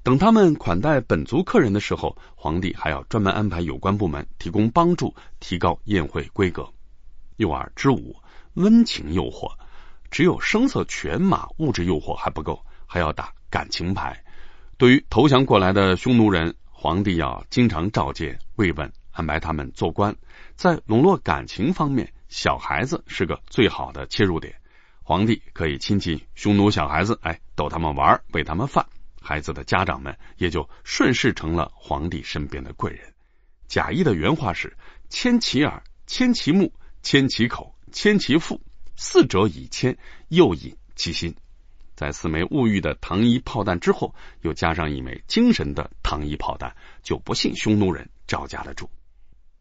[0.02, 6.66] 等他们款待本族客人的时候，皇帝还要专门安排有关部门提供帮助，提高宴会规格。
[7.36, 8.16] 诱饵之五，
[8.54, 9.52] 温情诱惑。
[10.10, 14.24] 只有声色犬马、物质诱惑还不够，还要打感情牌。
[14.78, 20.16] 对于投降过来的匈奴人，皇帝要经常召见、慰问，安排他们做官。
[20.56, 24.54] 在笼络感情方面，小孩子是个最好的切入点。
[25.02, 28.86] 皇帝可以亲近匈奴小孩子，哎，逗他们玩，喂他们饭。
[29.20, 33.12] 孩子的家长们也就顺势成了皇帝身边的贵人。
[33.68, 34.76] 贾谊的原话是
[35.09, 38.61] ：“牵其耳，牵其目，牵其口，牵其腹，
[38.96, 39.96] 四者以牵，
[40.28, 41.37] 又引其心。”
[41.94, 48.90] 在四枚物欲的糖衣炮弹之后，又加上一枚精神的糖衣炮弹，就不信匈奴人招架得住。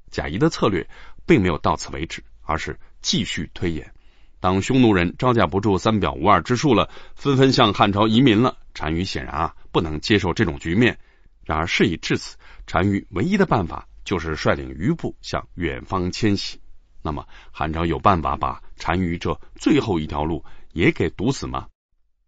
[0.09, 0.89] 贾谊的策略
[1.27, 3.93] 并没有到此为止，而是继续推演。
[4.39, 8.57] 当匈奴人招架不住三表无二之术了，纷纷向汉朝移民了。
[8.73, 10.97] 单于显然啊不能接受这种局面。
[11.43, 16.59] 然而事已至此，单于唯一的办法就是率领余部向远方迁徙。
[17.01, 21.67] 那么汉朝有办法把单于这最后一条路也给堵死吗？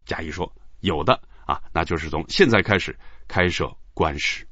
[0.05, 2.97] 贾谊说有的啊，那就是从现在开始
[3.27, 4.47] 开设关市。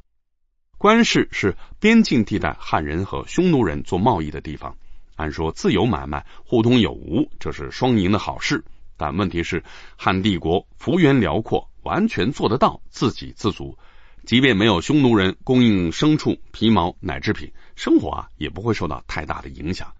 [0.77, 4.77] 关市是边境地带汉人和匈奴人做贸易的地方。
[5.19, 8.63] 按说自由买卖，互通有无，这是双赢的好事。
[8.95, 9.61] 但问题是，
[9.97, 13.77] 汉帝国幅员辽阔，完全做得到自给自足。
[14.23, 19.91] 即便没有匈奴人供应牲畜、皮毛、奶制品，生活啊也不会受到太大的影响。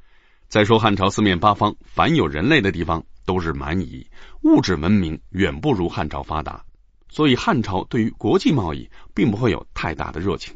[0.48, 4.08] 再说汉朝四面八方，凡有人类的地方都是蛮夷，
[4.44, 6.64] 物质文明远不如汉朝发达，
[7.10, 10.56] 所以汉朝对于国际贸易并不会有太大的热情。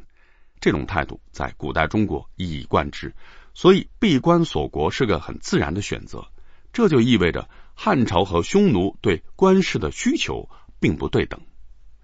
[0.62, 3.14] 这种态度在古代中国一以贯之。
[3.54, 6.28] 所以闭关锁国是个很自然的选择，
[6.72, 11.40] 这就意味着汉朝和匈奴对官事的需求并不对等。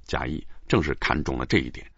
[0.06, 1.92] 贾谊正是看中了这一点，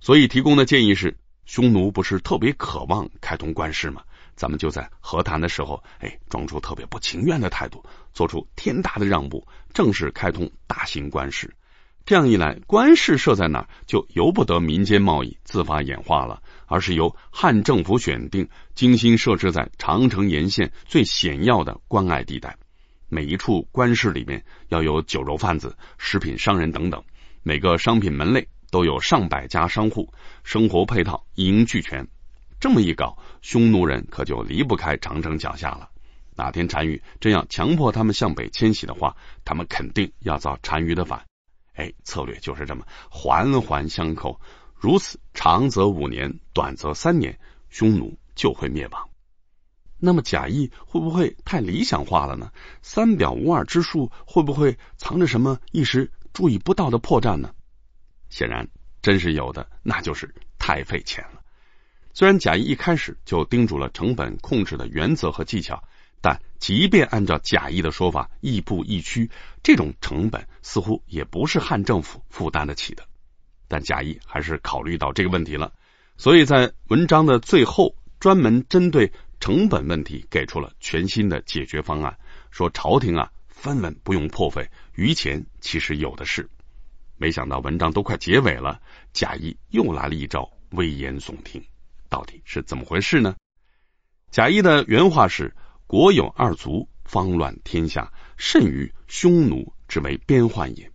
[0.00, 1.16] 所以提供的建议是：
[1.46, 4.02] 匈奴不是特别渴望开通官事吗？
[4.36, 11.56] 咱们就在和谈的时候，哎，装出特别不情愿的态度，做出天大的让步，正式开通大型官事。
[12.08, 22.56] 这样一来，官市设在哪儿，就由不得民间贸易自发演化了，而是由汉政府选定，精心设置在长城沿线最险要的关隘地带。
[23.10, 27.04] 每一处官市里面要有酒肉贩子、食品商人等等，
[27.42, 30.10] 每个商品门类都有上百家商户，
[30.44, 32.08] 生活配套一应俱全。
[32.58, 35.90] 这么一搞，匈奴人可就离不开长城脚下了。
[36.34, 41.22] 哪天单于真要强迫他们向北迁徙的话，他们肯定要遭单于的反。
[41.78, 44.40] 哎，策略就是这么环环相扣，
[44.74, 47.38] 如此长则五年，短则三年，
[47.70, 49.08] 匈奴就会灭亡。
[49.96, 52.50] 那么贾谊会不会太理想化了呢？
[52.82, 57.54] 三表无二之术会不会藏着什么一时注意不到的破绽呢？
[58.28, 58.68] 显然，
[59.00, 61.42] 真是有的，那就是太费钱了。
[62.12, 65.84] 虽然贾谊一开始就叮嘱了成本控制的原则和技巧，
[66.20, 69.30] 但即便按照贾谊的说法亦步亦趋，
[69.62, 73.04] 这种成本似乎也不是汉政府负担得起的。
[73.68, 75.72] 但贾谊还是考虑到这个问题了，
[76.16, 82.18] 所以在文章的最后专门针对成本问题给出了全新的解决方案，
[82.50, 86.48] 说朝廷啊分文不用破费，余钱其实有的是。
[87.16, 88.80] 没想到文章都快结尾了，
[89.12, 91.64] 贾谊又来了一招危言耸听，
[92.08, 93.36] 到底是怎么回事呢？
[94.30, 95.54] 贾谊的原话是
[95.88, 100.92] ：“国有二族，方乱天下，甚于匈奴之为边患也。”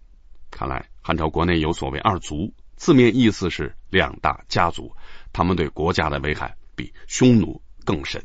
[0.51, 2.53] 看来汉朝国内有所谓二族。
[2.75, 4.95] 字面意思是两大家族，
[5.32, 8.23] 他们对国家的危害比匈奴更深。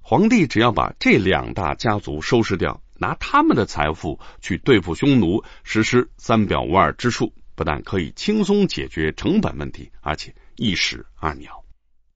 [0.00, 11.62] 皇帝只要把这两大家族收拾掉，拿他们的财富去对付匈奴，实施三表五二之术，不但可以轻松解决成本问题，而且一石二鸟。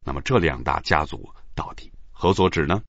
[0.02, 2.82] 那么这两大家族到底何所指呢？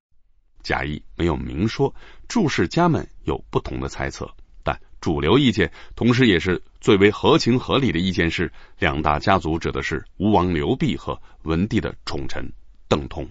[0.63, 1.93] 贾谊没有明说，
[2.27, 4.33] 注释家们有不同的猜测。
[4.63, 12.51] 但主流意见，同时也是最为合情合理的意见是，两大家族指的是吴王刘濞和文帝的宠臣
[12.87, 13.27] 邓通。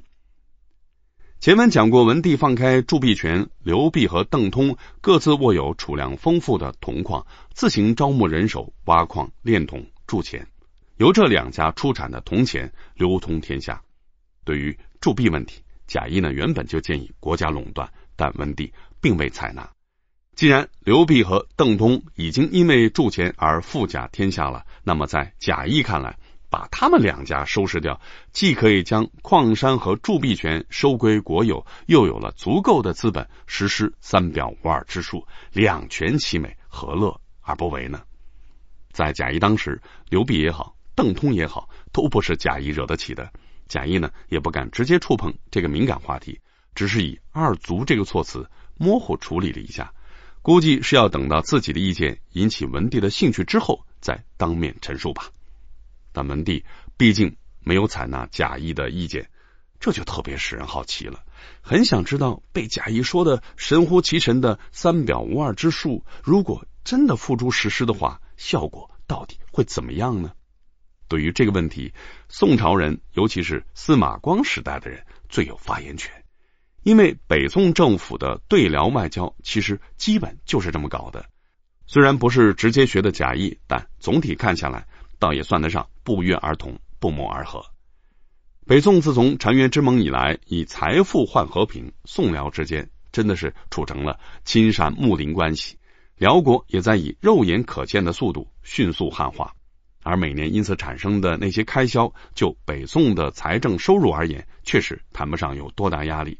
[1.41, 10.47] 前文讲过，文帝放开铸币权，刘濞和邓通各自握有储量丰富的铜矿，自行招募人手挖矿炼铜铸钱，
[10.99, 13.83] 由这两家出产的铜钱流通天下。
[14.45, 19.71] 对于铸币问题，贾谊呢原本就建议国家垄断，但文帝并未采纳。
[20.35, 28.01] 既然刘濞和邓通已经因为铸钱而富甲天下了，那么在贾谊看来，把他们两家收拾掉，
[28.33, 38.01] 既可以将矿山和铸币权收归国有，又有了足够的资本实施三表五二之术，两全其美，何乐而不为呢？
[38.93, 39.79] 在贾谊当时，
[40.09, 43.31] 刘濞也好，邓通也好，都不是贾谊惹得起的。
[43.73, 46.39] 贾谊呢，也不敢直接触碰这个敏感话题，
[46.75, 49.95] 只是以“二族”这个措辞模糊处理了一下。
[50.43, 55.31] 估计是要等到自己的意见引起文帝的兴趣之后，再当面陈述吧。
[56.13, 56.67] 但文帝
[56.99, 59.31] 毕竟没有采纳贾谊的意见，
[59.81, 61.25] 这就特别使人好奇了，
[61.63, 70.33] 很想知道被贾谊说的神乎其神的三表无二之术，如果真的付诸实施的话，效果到底会怎么样呢？
[71.13, 71.93] 对于这个问题，
[72.31, 76.11] 宋朝人，尤其是司马光时代的人，最有发言权。
[76.85, 81.27] 因为北宋政府的对辽外交其实基本就是这么搞的，
[81.87, 84.87] 虽然不是直接学的假意，但总体看下来，
[85.19, 87.63] 倒也算得上不约而同、不谋而合。
[88.67, 95.77] 北宋自从澶渊之盟以来，以财富换和平，宋辽之间真的是处成了亲善睦邻关系，
[96.17, 99.55] 辽国也在以肉眼可见的速度迅速汉化，
[100.03, 106.39] 而每年因此产生的那些开销，就北宋的财政收入而言，确实谈不上有多大压力。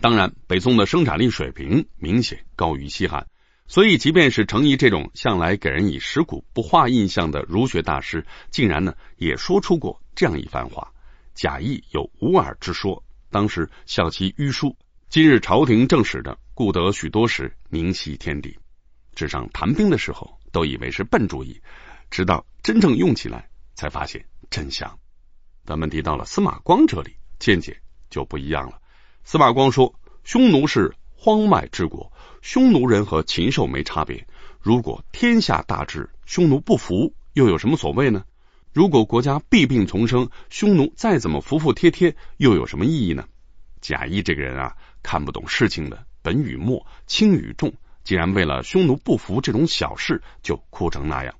[0.00, 3.26] 当然，北宋的生产力水平明显高于西汉，
[3.66, 10.92] 所以即便是程颐这种向来给人以食古不化印象的儒学大师，竟然呢也说出过这样一番话：
[11.34, 14.76] 贾谊有无耳之说，当时效其迂书，
[15.08, 18.58] 今日朝廷正使的，故得许多时明晰天地。
[19.14, 21.60] 纸上谈兵的时候都以为是笨主意，
[22.14, 25.00] 直到真正用起来，才发现真相。
[25.64, 27.76] 但问题到了司马光这里，见解
[28.08, 28.80] 就不一样了。
[29.24, 34.24] 司马光说：“匈奴是荒麦之国，匈奴人和禽兽没差别。
[34.60, 38.24] 如果天下大治，匈奴不服，又有什么所谓呢？
[38.72, 43.26] 如果国家弊病丛生，匈奴再怎么服服帖帖，又有什么意义呢？”
[43.82, 47.74] 贾谊这个人啊，看不懂事情的本与末、轻与重，
[48.04, 51.34] 竟然为了匈奴不服这种小事就哭成那样。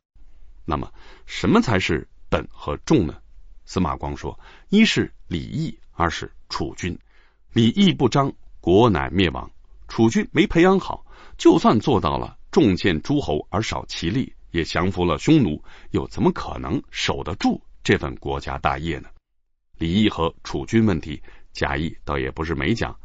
[0.65, 0.93] 那么，
[1.27, 3.17] 什么才是本和重呢？
[3.65, 6.99] 司马光说：“一是礼义，二是储君。”
[7.53, 9.51] 礼义不彰，国乃灭亡。
[9.89, 11.07] 楚军没培养好，
[11.39, 19.09] 就算做到了重建诸侯而少其力，也降服了匈奴，又怎么可能守得住这份国家大业呢？
[19.79, 22.97] 礼义和楚军问题，贾谊倒也不是没讲，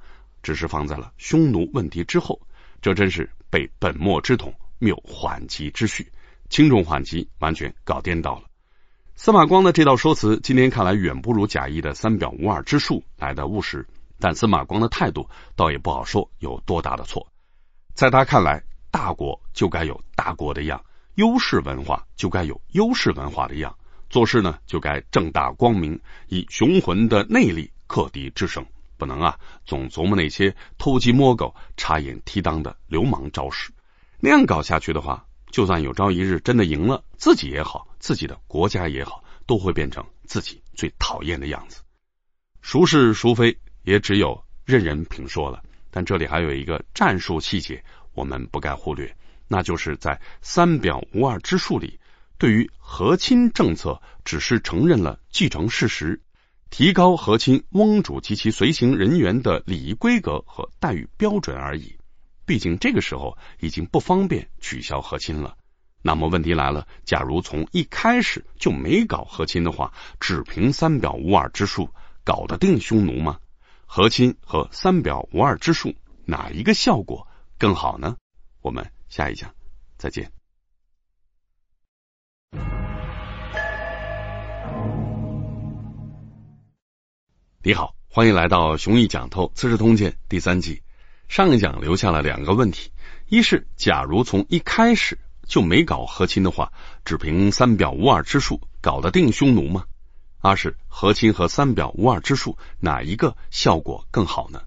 [0.41, 2.39] 只是放在了匈奴问题之后。
[2.81, 6.09] 这真是被本末之统谬缓急之序，
[6.49, 8.43] 轻重缓急完全搞颠倒了。
[9.15, 13.87] 司马光的这道说辞，今天看来远不如贾谊的三表五二之术来的务实。
[14.21, 17.31] 但司马光的态度倒也不好说有多大的错，
[17.93, 20.83] 在他看来，大国就该有大国的样，
[21.15, 23.73] 优势文化就该有优势文化的样，
[24.09, 25.97] 做事呢就该正大光明，
[26.27, 28.65] 以雄浑的内力克敌制胜，
[28.97, 33.71] 不能啊总琢磨那些偷鸡摸狗、插眼踢裆的流氓招式。
[34.19, 41.81] 那样搞下去的话，就算有朝一日真的赢了，自己也好，自己的国家也好，都会变成自己最讨厌的样子。
[42.61, 45.63] 孰是孰非，也只有任人评说了。
[45.91, 47.83] 但这里还有一个战术细节，
[48.13, 49.15] 我们不该忽略，
[49.47, 51.99] 那就是在三表无二之术里，
[52.37, 56.21] 对于和亲政策，只是承认了继承事实，
[56.69, 61.95] 提高和亲翁主及其随行人员的礼仪规格和待遇标准而已。
[62.49, 65.55] 毕竟这个时候已经不方便取消和亲了。
[66.01, 71.91] 那么问题来了，假如从一开始就没搞和亲的话，只凭三表无二之术，
[72.23, 73.39] 搞得定匈奴吗？
[73.85, 75.93] 和亲和三表无二之术，
[76.25, 77.27] 哪一个效果
[77.59, 78.17] 更好呢？
[78.61, 79.53] 我们下一讲
[79.95, 80.31] 再见。
[87.61, 90.81] 你好，欢迎来到《雄毅讲透资治通鉴》第三季。
[91.29, 92.91] 上一讲留下了两个问题：
[93.27, 96.73] 一是假如从一开始就没搞和亲的话，
[97.05, 99.85] 只凭三表无二之术，搞得定匈奴吗？
[100.41, 104.63] 二是和亲和三表无二之术，哪一个效果更好呢？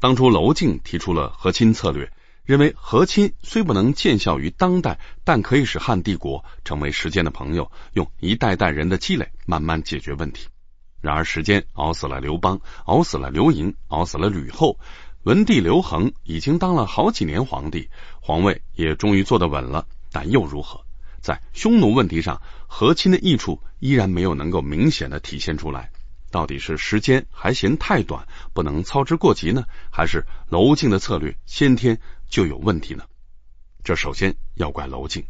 [0.00, 2.10] 当初娄敬提出了和亲策略，
[2.44, 10.48] 认为和亲虽不能见效于当代，但可以使汉帝国成为时间的朋友，用一代代人的积累慢慢解决问题。
[11.02, 14.78] 然而时间熬死了刘邦，熬死了刘盈，熬死了吕后，
[15.24, 17.88] 文帝刘恒已经当了好几年皇帝，
[18.20, 20.84] 皇位也终于坐得稳了，但又如何？
[21.22, 25.90] 在匈奴问题上，和亲的益处依然没有能够明显的体现出来。
[26.30, 31.98] 到底是时间还嫌太短，不能操之过急呢，还是娄敬的策略先天
[32.28, 33.04] 就有问题呢？
[33.82, 35.24] 这首先要怪娄敬。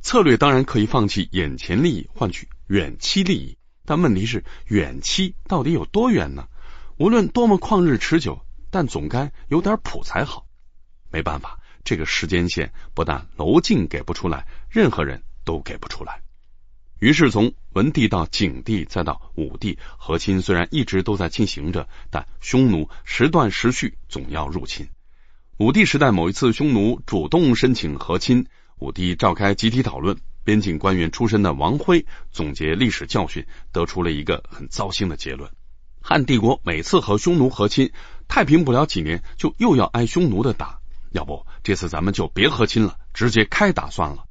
[0.00, 6.48] 策略当然可以放弃眼前利益，换取远期利益，但问题是远期到底有多远呢？
[6.96, 8.40] 无论多么旷日持久，
[8.74, 10.44] 但总该有点谱才好。
[11.12, 15.22] 没办法，这个时间线不但娄敬给不出来，任何人。
[15.46, 16.22] 都给不出来。
[16.98, 24.88] 于是从文帝到景帝再到武帝，和亲虽然一直都在进行着，但匈奴时断时续，总要入侵。
[25.58, 28.46] 武帝时代某一次，匈奴主动申请和亲，
[28.78, 35.50] 武帝召开集体讨论，边境官员出身的王辉总结历史教训，得出了一个很糟心的结论：
[36.00, 37.92] 汉帝国每次和匈奴和亲，
[38.28, 40.80] 太平不了几年，就又要挨匈奴的打。
[41.12, 44.24] 要不这次咱们就别和亲了，直接开打算了。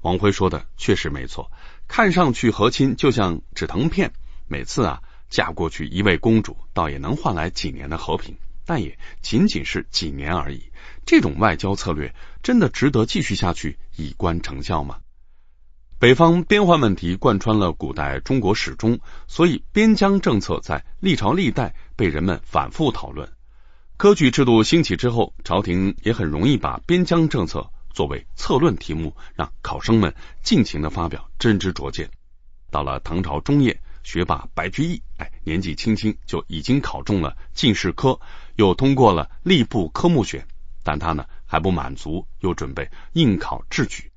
[0.00, 1.50] 王辉说的确实没错，
[1.88, 4.12] 看上去和亲就像止疼片，
[4.48, 10.70] 每次啊嫁过去一位公主，倒也能换来几年的和平，但也仅仅是几年而已。
[11.04, 14.98] 这种外交策略真的值得继续下去以观成效吗？
[15.98, 23.26] 北方边患问题贯穿了古代中国始终，所以边疆政策在历朝历代被人们反复讨论。
[23.96, 27.70] 科举制度兴起之后，朝廷也很容易把边疆政策。
[27.94, 32.10] 作为策论题目，让考生们尽情的发表真知灼见。
[32.70, 38.20] 到了唐朝中叶，学霸白居易，哎，年纪轻轻就已经考中了进士科，
[38.56, 40.46] 又通过了吏部科目选。
[40.82, 44.12] 但他呢还不满足，又准备应考制举。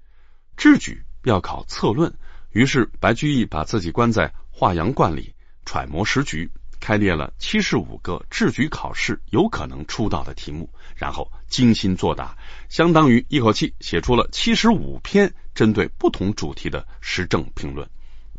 [0.58, 2.14] 制举要考策论，
[2.52, 5.34] 于是白居易把自己关在华阳观里，
[5.66, 6.50] 揣摩时局。
[6.82, 12.38] 开列了七十五个制局考试有可能出道的题目，然后精心作答，
[12.70, 17.86] 相当于一口气写出了七十五篇针对不同主题的时政评论。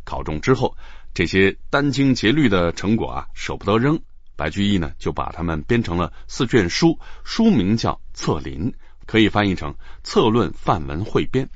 [0.04, 0.74] 考中之后，
[1.12, 4.00] 这些殚精竭虑的成果啊，舍不得扔，
[4.36, 8.72] 白居易呢就把它们编成了四卷书，书名叫《策林》，
[9.04, 9.72] 可以翻译成
[10.02, 11.44] 《策论范文汇编》。《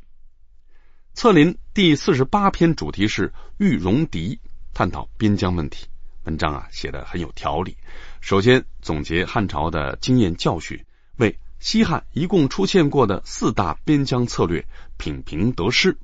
[1.14, 4.40] 策林》第四十八篇主题是玉戎狄，
[4.74, 5.86] 探讨边疆问题。
[6.24, 7.76] 文章啊写的很有条理。
[8.20, 10.84] 首先总结汉朝的经验教训，
[11.16, 15.96] 为西汉一共出现过的四大边疆策略品评得失。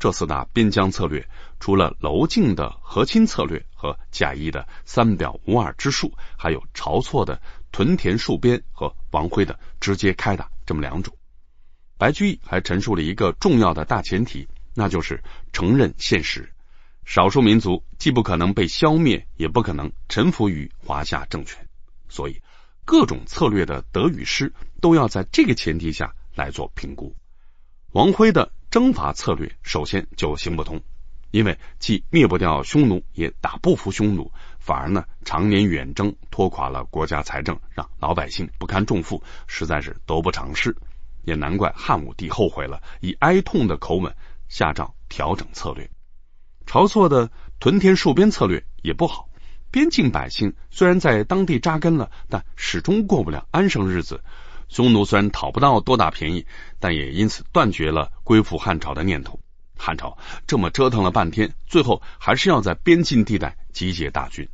[0.00, 1.28] 这四大边疆策略，
[1.60, 7.40] 除了娄敬的和亲策略和贾谊的三表无二之术，还有晁错的
[7.70, 11.16] 屯田戍边和王辉的直接开打这么两种。
[12.00, 15.22] 白居易还陈述了一个重要的大前提，那就是
[15.52, 16.50] 承认现实。
[17.04, 21.68] 少数民族既不可能被消灭，也不可能臣服于华夏政权，
[22.08, 22.40] 所以
[22.86, 27.14] 各种策略的得与失都要在这个前提下来做评估。
[27.92, 30.80] 王辉的征伐策略首先就行不通，
[31.30, 40.74] 因为既灭不掉匈奴，也打不服匈奴，反而呢常年远征拖垮了国家财政，让老百姓不堪重负，实在是得不偿失。
[41.22, 44.14] 也难怪汉武帝后悔了，以哀痛的口吻
[44.48, 45.90] 下诏调整策略。
[46.66, 49.28] 晁错的屯田戍边策略也不好，
[49.70, 54.22] 边境百姓虽然在当地扎根了，但始终过不了安生日子。
[54.68, 56.46] 匈奴虽然讨不到多大便宜，
[56.78, 59.40] 但也因此断绝了归附汉朝的念头。
[59.76, 60.16] 汉朝
[60.46, 64.48] 这么折腾了半天，最后还是要在边境地带集结大军。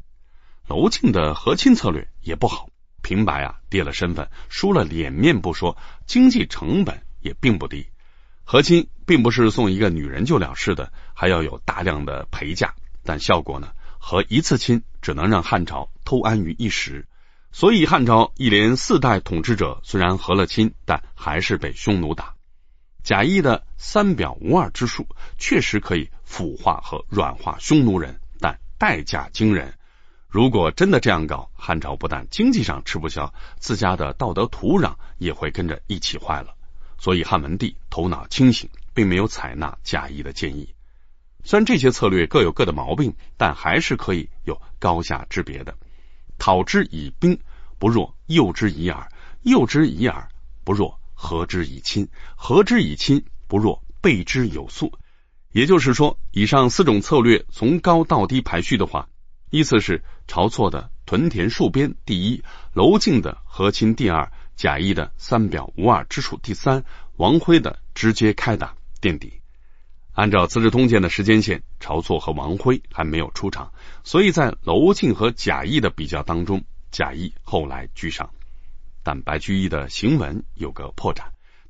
[0.68, 2.70] 娄敬的和亲策略也不好，
[3.06, 7.86] 平白啊跌了身份，输了脸面不说，经济成本也并不低。
[8.42, 13.68] 和亲并不是送一个女人就了事的，还要有大量的陪嫁，但效果呢，
[14.00, 17.06] 和一次亲只能让汉朝偷安于一时。
[17.52, 22.34] 所以汉朝一连四代统治者虽然和了亲，但还是被匈奴打。
[23.04, 25.06] 贾谊的三表无二之术
[25.38, 29.74] 确实可以腐化和软化匈奴人，但代价惊人。
[30.28, 36.54] 如果真的这样搞，汉朝不但经济上吃不消，自家的道德土壤也会跟着一起坏了。
[36.98, 40.74] 所以汉文帝头脑清醒，并没有采纳贾谊的建议。
[41.44, 45.76] 虽然这些策略各有各的毛病，但还是可以有高下之别的。
[46.38, 47.38] 讨之以兵，
[47.78, 49.06] 不若诱之以饵；
[49.42, 50.26] 诱之以饵，
[50.64, 50.98] 不若。
[51.18, 52.06] 和之以亲，
[52.36, 54.92] 和之以亲，不若备之有素。
[55.50, 59.08] 也就是说，以上四种策略从高到低排序的话，
[59.56, 62.42] 依次是晁错的屯田戍边第一，
[62.74, 66.84] 娄敬的和亲第二，贾谊的三表无二之处第三，
[67.16, 69.40] 王辉的直接开打垫底。
[70.12, 73.72] 按照《资治通鉴》的时间线，晁错和王辉还没有出场，
[74.04, 78.28] 所以在娄敬和贾谊的比较当中，贾谊后来居上。
[79.02, 81.22] 但白居易的行文有个破绽，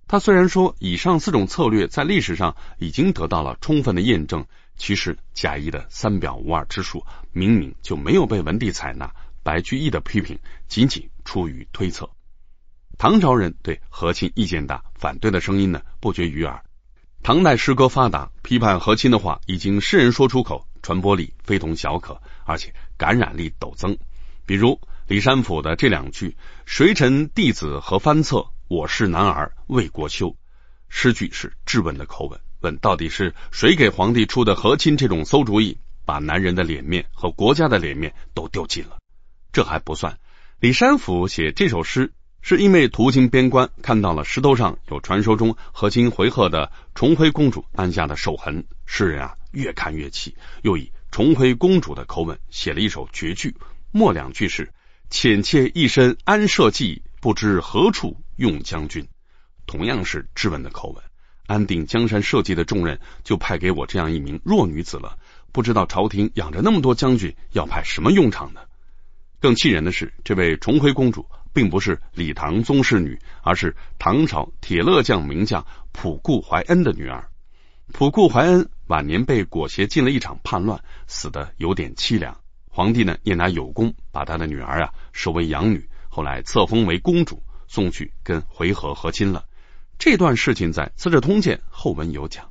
[0.09, 4.45] 他虽然说以上四种策略在历史上已经得到了充分的验证，
[4.77, 9.13] 其实贾谊的三表无二之术明明就没有被文帝采纳。
[9.43, 12.11] 白居易的批评仅仅出于推测。
[12.99, 16.63] 唐朝人对和亲意见大，反对的声音呢不绝于耳。
[17.23, 23.97] 唐代诗歌发达，批判和亲的话已经诗人说出口，传播力非同小可，而且感染力陡增。
[24.45, 24.81] 比如。
[25.09, 30.37] 李山甫的这两句“谁臣弟子何翻侧，我是男儿为国羞”，
[30.91, 38.99] 诗句是质问的口吻，问到底是谁给皇帝出的和亲这种馊主意，把男人的脸面和国家的脸面都丢尽了。
[39.53, 40.19] 这还不算，
[40.61, 53.57] 李山甫写这首诗是因为途经边关，看到了石头上有传说中和亲回纥的重辉公主安下的手痕，诗人啊越看越气，又以重辉公主的口吻写了一首绝句，
[53.93, 54.73] 末两句是。
[55.09, 59.07] 浅妾一身安社稷，不知何处用将军。
[59.65, 61.05] 同样是质问的口吻，
[61.47, 65.19] 安定江山社稷的重任就派给我这样一名弱女子了，
[65.53, 68.61] 不知道朝廷养着那么多将军，要派什么用场呢？
[69.41, 77.29] 更气人的是，这位重辉公主并不是李唐宗室女，而是唐朝铁勒将名将仆固怀恩的女儿。
[77.93, 82.41] 仆固怀恩晚年被裹挟进了一场叛乱，死的有点凄凉。
[82.69, 89.45] 皇帝呢念他有功，把他的女儿啊收为养女，后来册封为公主，送去跟回纥和亲了。
[89.99, 92.51] 这段事情在《资治通鉴》后文有讲。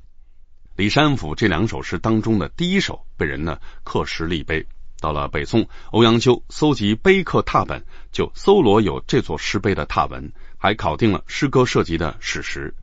[0.76, 4.66] 李山甫这两首诗当中的第一首被人呢刻石立碑，
[5.00, 12.76] 到了北宋，欧阳修搜集碑刻拓本，就搜罗有这座石碑的拓文，还考定了诗歌涉及的史实。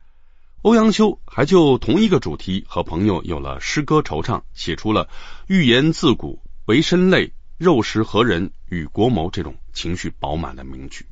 [0.61, 5.09] 欧阳修还就同一个主题和朋友有了诗歌惆怅，写出了
[5.47, 6.41] 欲言自古。
[6.65, 9.29] 为身累，肉食何人与国谋？
[9.29, 11.05] 这种情绪饱满的名句，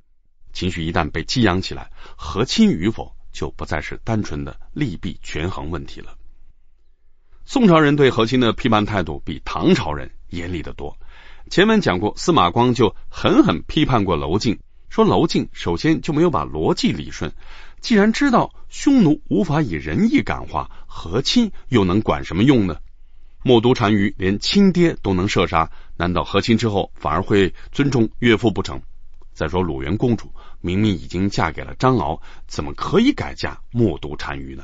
[0.53, 6.15] 情绪一旦被激扬起来，和亲与否就不再是单纯的利弊权衡问题了。
[7.45, 10.97] 宋朝人对和亲的批判态度比唐朝人严厉的多。
[11.49, 14.59] 前文讲过，司马光就狠狠批判过娄敬，
[14.89, 17.33] 说娄敬首先就没有把逻辑理顺。
[17.79, 22.77] 既然知道匈奴无法以仁义感化，和亲又能管什么用呢？
[23.43, 28.81] 冒都单于连亲爹都能射杀，难道和亲之后反而会尊重岳父不成？
[29.33, 30.31] 再说鲁元公主
[30.61, 34.63] 明明已经嫁给了张敖，怎么可以改嫁冒都单于呢？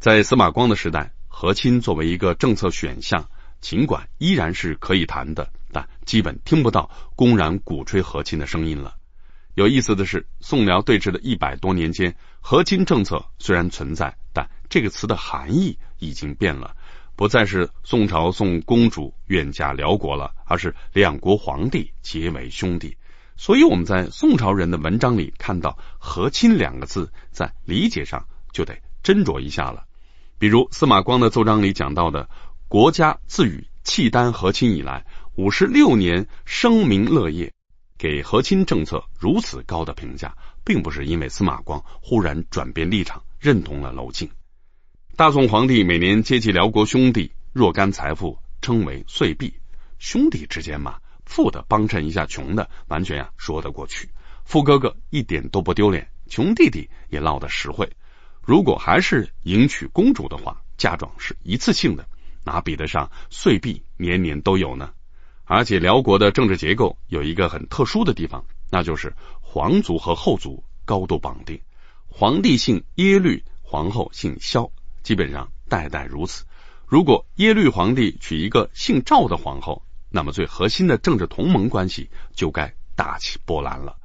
[0.00, 3.28] 在司马光的时代，和亲作为一个政策选项，
[3.60, 8.96] 尽管依然是可以谈的，但基本听不到公然鼓吹和亲的声音了。
[9.54, 16.74] 有意思的是，宋辽对峙的一百多年间，和亲政策虽然存在，但这个词的含义已经变了。
[17.14, 22.96] 不再是宋朝送公主远嫁辽国了，而是两国皇帝结为兄弟。
[23.42, 28.72] 所以我们在宋朝人的文章里看到“和亲”两个字，在理解上就得
[29.02, 29.82] 斟酌一下了。
[30.38, 32.28] 比如司马光的奏章里讲到的
[32.70, 37.52] “国家自与契丹和亲以来，五十六年声名乐业”，
[37.98, 44.30] 给和亲政策如此高的评价，并不是因为司马光忽然转变立场，认同了娄敬。
[45.16, 49.52] 大宋皇帝每年接济辽国兄弟若干财富，称为岁币。
[49.98, 54.10] 兄弟之间嘛，富的帮衬一下穷的，完全呀说得过去。
[54.44, 57.90] 富哥哥一点都不丢脸，穷弟弟也落得实惠。
[58.42, 62.06] 如果还是迎娶公主的话，嫁妆是一次性的，
[62.44, 64.92] 哪比得上岁币年年都有呢？
[65.44, 71.60] 而且辽国的政治结构有一个很特殊的地方，那就是皇族和后族高度绑定，
[72.08, 74.70] 皇帝姓耶律，皇后姓萧，
[75.02, 76.44] 基本上代代如此。
[76.86, 83.96] 如果耶律皇帝娶一个姓赵的皇后，那么最核心的政治同盟关系就该大起波澜了。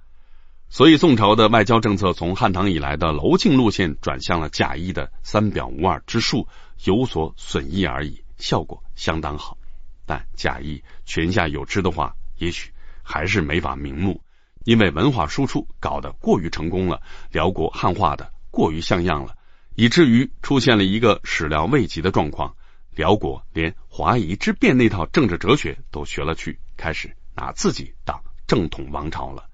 [0.70, 6.48] 所以宋朝的外交政策从汉唐以来的楼敬路线转向了贾谊的三表无二之术，
[6.84, 9.58] 有所损益而已，效果相当好。
[10.06, 12.72] 但贾谊泉下有知的话，也许
[13.04, 14.22] 还是没法瞑目，
[14.66, 17.02] 因为文化输出搞得过于成功了，
[17.32, 19.36] 辽国汉化的过于像样了，
[19.76, 22.56] 以至于出现了一个始料未及的状况：
[22.98, 29.48] 辽国连华夷之辩那套政治哲学都学了去，开始拿自己当正统王朝了。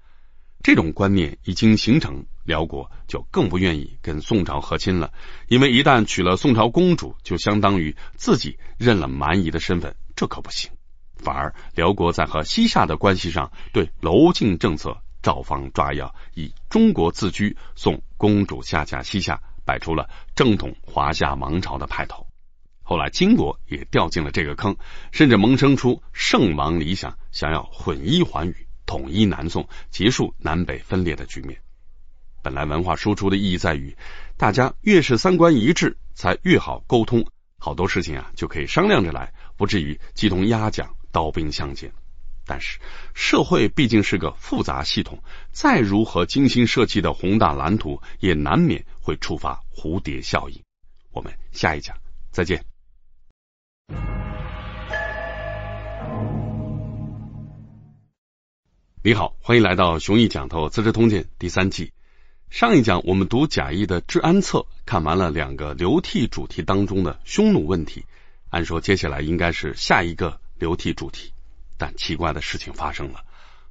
[0.62, 5.12] 这种观念一经形成，辽国就更不愿意跟宋朝和亲了，
[5.46, 9.94] 因为一旦娶了宋朝公主，就相当于自己认了蛮夷的身份。
[10.16, 10.70] 这可不行，
[11.16, 22.26] 反而辽国在和西夏的关系上，对娄敬政策照方抓药，以中国自居，送公主下嫁西夏，摆出了正统华夏王朝的派头。
[22.86, 24.76] 后来金国也掉进了这个坑，
[25.10, 31.58] 甚至萌生出圣王理想，想要混一寰宇，统一南宋，结束南北分裂的局面。
[32.42, 33.96] 本来文化输出的意义在于，
[34.36, 37.26] 大家越是三观一致，才越好沟通。
[37.58, 41.90] 好多事情啊，就可以商量着来，不至于鸡同鸭讲、刀兵相见。
[42.44, 42.78] 但是
[43.14, 50.62] 社会毕竟是个复杂系统，再如何精心设计的宏大蓝图，也难免会触发蝴蝶效应。
[51.10, 51.96] 我们下一讲
[52.30, 52.62] 再见。
[59.06, 61.92] 你好，欢迎来到熊毅讲透《资治通鉴》第三季。
[62.48, 68.06] 上一讲我们读贾谊的《治安策》，看完了两个流涕主题当中的匈奴问题。
[68.48, 71.34] 按说接下来应该是下一个流涕主题，
[71.76, 73.24] 但奇怪的事情发生了。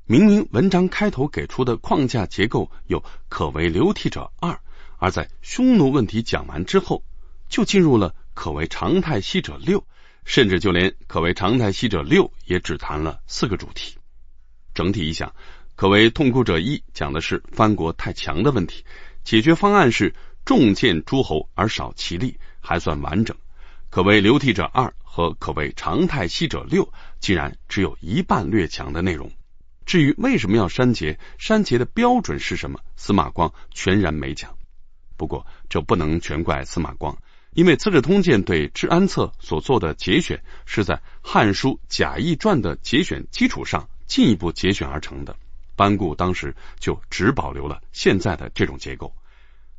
[0.05, 4.59] 明明文章开头给出的框架结构有可为流涕者二，
[4.99, 7.03] 而在匈奴问题讲完之后，
[7.49, 9.84] 就进入了可为常态息者六，
[10.26, 13.97] 甚至就连可为常态息者六也只谈了四个主题。
[14.74, 15.34] 整体一想。
[15.76, 18.86] 可为痛苦者一讲的是藩国太强的问题，
[19.24, 20.13] 解决方案是
[20.45, 23.36] 重建诸侯而少其力，还算完整。
[23.89, 29.32] 可为流涕者二和可为常态息者六竟然只有一半略强的内容。
[29.84, 34.55] 至于为什么要删节，删节的标准是什么，司马光全然没讲。
[35.17, 37.17] 不过这不能全怪司马光，
[37.54, 45.36] 因为《资治通鉴》对《治安策》所做的节选是在《汉书·贾谊传》的节选基础上进一步节选而成的。
[45.76, 49.14] 班固当时就只保留了现在的这种结构。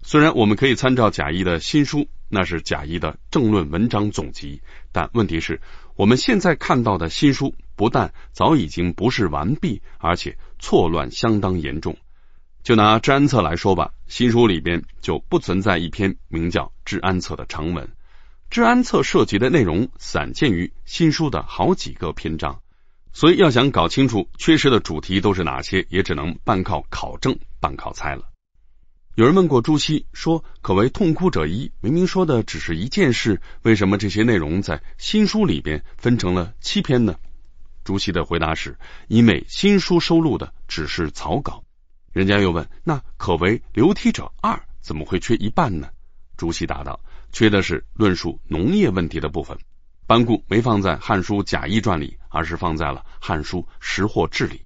[0.02, 4.60] 虽然我们可以参照贾谊的新书，那是贾谊的政论文章总集，
[4.92, 5.60] 但问题是，
[5.96, 11.96] 我们现在看到的新书不但早已经不是完毕，而且错乱相当严重。
[12.64, 17.84] 就拿《治安策》来说吧，新书里边就不存在一篇名叫《治安策》的长文，
[18.48, 22.58] 《治安策》涉及的内容散见于新书的好几个篇章。
[23.12, 28.22] 所以要想搞清楚缺失的主题都是哪些，也只能半靠考证，半靠猜了。
[29.14, 37.16] 有人问过朱熹，说可为痛哭者一，明明说的只是一件事，为什么这些内容在新书里边分成了七篇呢？
[37.84, 41.62] 朱熹的回答是：因为新书收录的只是草稿。
[42.14, 45.88] 人家又问，那可为流涕者二，怎么会缺一半呢？
[46.36, 47.00] 朱熹答道：
[47.32, 49.58] 缺的是论述农业问题的部分。
[50.06, 54.62] 班固没放在《汉书·贾谊传》里，而是放在了《汉书·识货志》里。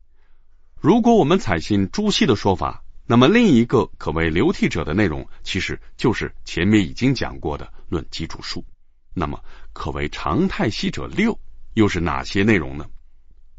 [0.78, 8.60] 如果我们采信朱熹的说法，那么另一个可谓流涕者的内容，其实就是前面已经讲过的《论基础数》。
[9.14, 9.42] 那么
[9.72, 11.40] 可谓常态息者六，
[11.72, 12.84] 又是哪些内容呢？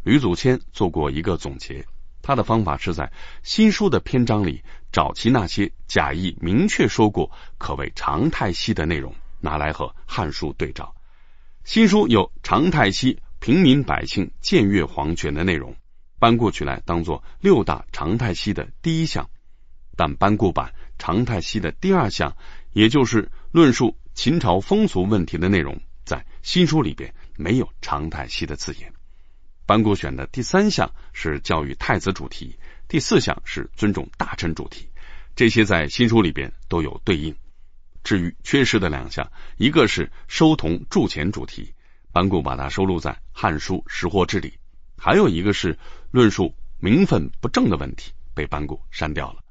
[0.04, 1.84] 吕祖谦做过一个总结，
[2.22, 3.11] 他的方法是在
[3.43, 10.95] 新书的篇章里找其那些贾谊明确说过可谓常态息的内容，拿来和《汉书》对照。
[11.63, 15.76] 新书有常态息平民百姓僭越皇权的内容，
[16.20, 19.30] 搬过去来当做六大常态息的第一项，
[19.95, 22.36] 但班固版常态息的第二项，
[22.74, 28.91] 也就是论述秦朝风俗问题的内容，在新书里边没有常态息的字眼。
[29.70, 32.57] 班固选的第三项是教育太子主题，
[32.88, 34.89] 第四项是尊重大臣主题，
[35.36, 37.36] 这些在新书里边都有对应。
[38.03, 41.72] 至于缺失的两项，一个是收铜铸钱主题，
[42.11, 44.53] 班固把它收录在《汉书识货志》里；
[44.97, 45.78] 还有一个是
[46.09, 49.43] 论述名分不正的问题，被班固删掉了。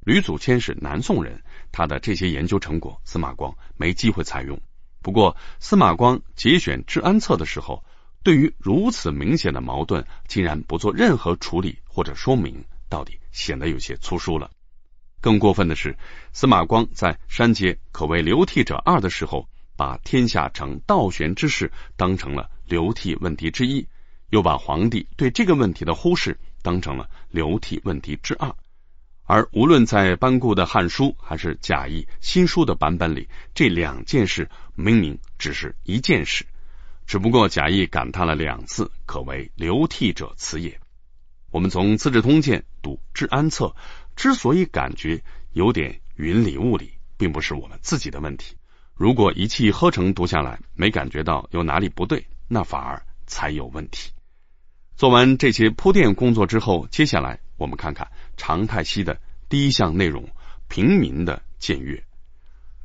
[0.00, 1.42] 吕祖谦是南宋人，
[1.72, 4.60] 他的这些研究成果，司马光没机会采用。
[5.00, 7.82] 不过，司马光节选《治安策》的时候，
[8.26, 14.50] 对于如此明显的矛盾，竟然不做任何处理或者说明，到底显得有些粗疏了。
[15.20, 15.96] 更过分的是，
[16.32, 23.86] 司马光在删节可谓流涕者二的时候，把天下成倒悬之势当成了流涕问题之一，
[24.30, 28.52] 又把皇帝对这个问题的忽视当成了流涕问题之二。
[29.22, 36.44] 而无论在班固的《汉书》还是贾谊新书的版本里，这两件事明明只是一件事，
[37.06, 40.80] 只不过贾谊感叹了两次，可谓流涕者此也。
[41.50, 43.66] 我们从《资治通鉴》读《治安策》。
[44.16, 48.56] 之所以感觉有点云里雾里，并不是我们自己的问题。
[48.94, 54.10] 如果一气呵成读下来，没感觉到有哪里不对，那反而才有问题。
[54.96, 60.26] 做完这些铺垫工作之后，接下来我们看看常态期的第一项内容：
[60.68, 61.96] 平民的僭越。《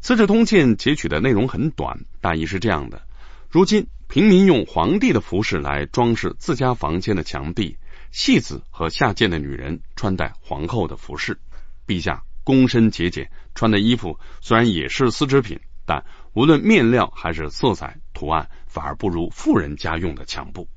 [0.02, 3.08] 资治通鉴》截取的内容很短，大意是这样的：
[3.50, 7.78] 如今平民用皇帝的服饰来装饰自家房间的墙壁。
[8.12, 11.40] 戏子和下贱的女人穿戴皇后的服饰，
[11.88, 16.04] 陛下躬身节俭，穿的衣服虽然也是丝织品，但
[16.34, 20.68] 无论面料还是色彩图案，反而不如富人家用的强布。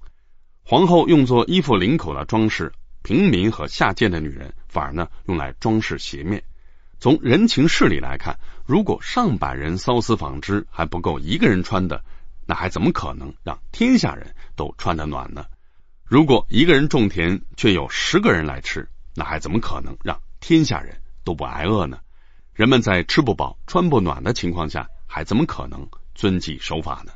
[0.63, 2.71] 皇后用作衣服领口的装饰，
[3.03, 6.45] 平民和下贱的女人反而呢用来装饰鞋面。
[7.01, 12.05] 从人情事理来看，如果上百人缫丝纺织还不够一个人穿的，
[12.47, 15.47] 那还怎么可能让天下人都穿得暖呢？
[16.05, 21.99] 如果一个人种田却有十个人来吃，那还怎么可能让天下人都不挨饿呢？
[22.53, 27.13] 人们在吃不饱、穿不暖的情况下，还怎么可能遵纪守法呢？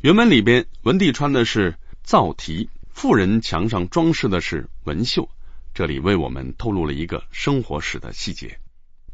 [0.00, 5.28] 原文里边，文帝穿的是皂题，富人墙上装饰的是纹绣。
[5.72, 8.60] 这里为我们透露了一个生活史的细节：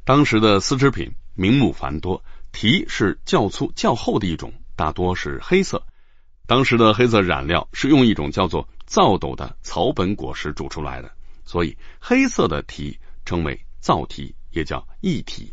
[0.04, 2.22] 当时的丝织品名目繁多，
[2.52, 5.86] 题是较粗较厚的一种，大多是黑色。
[6.46, 11.12] 当时的黑色染料是用一种叫做皂斗的草本果实煮出来的，
[11.44, 15.52] 所以黑色的提称为皂提，也叫异提。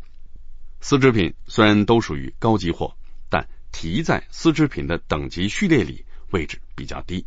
[0.80, 2.96] 丝织品虽然都属于高级货，
[3.30, 7.26] 但提在丝织品的等级序列里位置比较低。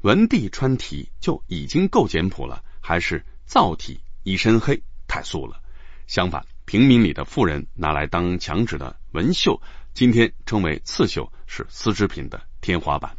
[0.00, 5.60] 文帝穿提就已经够简朴了，还是皂提一身黑太素了。
[6.06, 9.60] 相反，平民里的富人拿来当墙纸的纹绣，
[9.94, 13.16] 今天称为刺绣，是丝织品的天花板。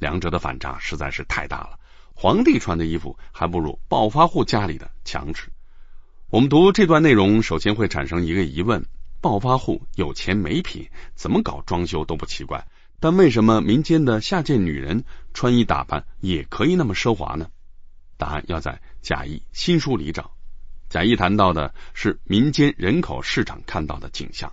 [0.00, 1.78] 两者的反差实在是太大了。
[2.14, 5.44] 皇帝穿的衣服还不如暴发户家里的墙纸。
[6.28, 8.84] 我们读这段内容，首先会产生一个疑问：
[9.20, 12.66] 暴发户有钱没品，怎么搞装修都不奇怪，
[12.98, 17.48] 但为什么民间的下贱女人穿衣打扮也可以那么奢华呢？
[18.16, 20.32] 答案要在贾谊新书里找。
[20.88, 24.52] 贾谊谈到的是民间人口市场看到的景象。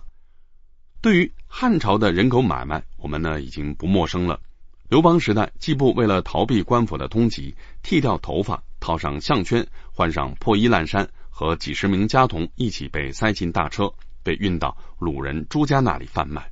[1.04, 4.40] 对于汉朝的人口买卖，我们呢已经不陌生了。
[4.88, 7.52] 刘邦时代，季布为了逃避官府的通缉，
[7.82, 13.92] 剃掉头发，套上项圈，换上破衣烂衫，和几十名家童一起被塞进大车，
[14.22, 16.50] 被运到鲁人朱家那里贩卖。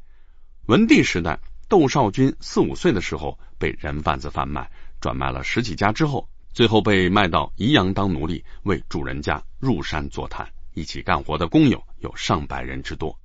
[0.66, 13.18] 文帝时代，窦少君四五岁的时候被人贩子贩卖，转卖了十几家之后，最后被卖到宜阳当奴隶，为主人家入山做炭，一起干活的工友有上百人之多。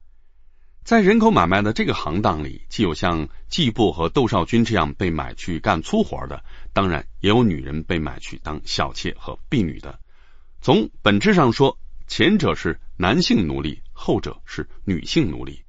[0.88, 10.00] 在人口买卖的这个行当里，既有像季布和窦少军这样被买去干粗活的，当然也有女人被买去当小妾和婢女的。
[10.62, 11.78] 从本质上说，
[12.08, 15.62] 前者是男性奴隶，后者是女性奴隶。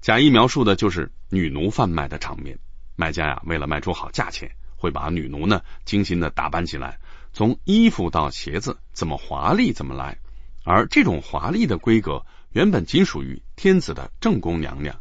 [0.00, 2.56] 贾谊描述的就是女奴贩卖的场面。
[2.94, 7.00] 卖家呀，为了卖出好价钱，会把女奴呢精心的打扮起来，
[7.32, 10.16] 从衣服到鞋子，怎么华丽怎么来。
[10.62, 12.24] 而这种华丽的规格。
[12.52, 15.00] 原本仅属于天子的正宫娘娘，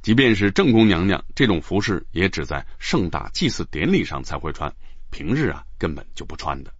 [0.00, 4.72] 即便是正宫娘娘，这种服饰也只在盛大祭祀典礼上才会穿，
[5.10, 6.72] 平日啊根本就不穿的。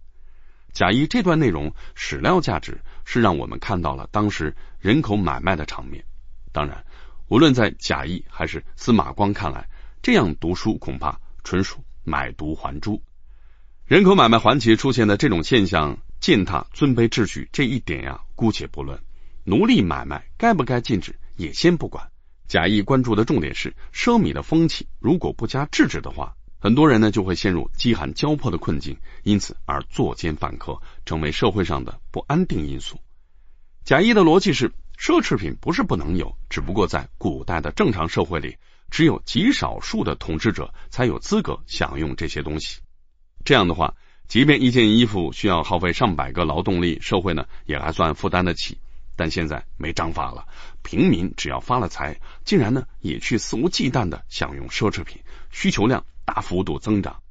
[0.71, 6.03] 贾谊这段内容史料价值是让我们看到了当时人口买卖的场面。
[6.53, 6.85] 当然，
[7.27, 9.67] 无论在贾谊还是司马光看来，
[10.01, 13.01] 这样读书恐怕纯属买椟还珠。
[13.85, 18.97] 人口买卖环节出现的这种现象，践踏尊卑秩序这一点呀，姑且不论。
[19.47, 22.09] 奴隶买卖该不该禁止也先不管。
[22.47, 32.99] 贾谊关注的重点是奢靡的风气，如果不加制止的话，很多人呢就会陷入饥寒交迫的困境，因此而作奸犯科，成为社会上的不安定因素。
[33.83, 38.57] 贾谊的逻辑是：奢侈品不是不能有，只不过在古代的正常社会里，
[38.89, 42.79] 只有极少数的统治者才有资格享用这些东西。
[43.43, 43.93] 这样的话，
[44.27, 48.79] 即便一件衣服需要耗费上百个劳动力，社会呢也还算负担得起。
[49.15, 50.45] 但现在没章法了，
[50.83, 57.21] 平民只要发了财，竟然呢也去肆无忌惮的享用奢侈品，需求量大幅度增长。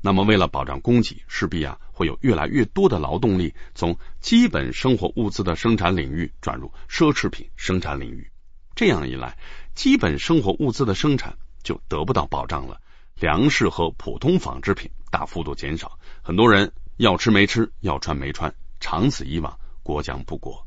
[0.00, 8.30] 那么，为了保障供给，势必啊会有越来越多的劳动力从基本生活物资的生产领域转入奢侈品生产领域。
[8.74, 9.38] 这样一来，
[9.74, 12.80] 基本生活物资的生产就得不到保障了，
[13.16, 20.63] 粮食和普通纺织品大幅度减少，很多人要吃没吃，要穿没穿，长此以往，国将不国。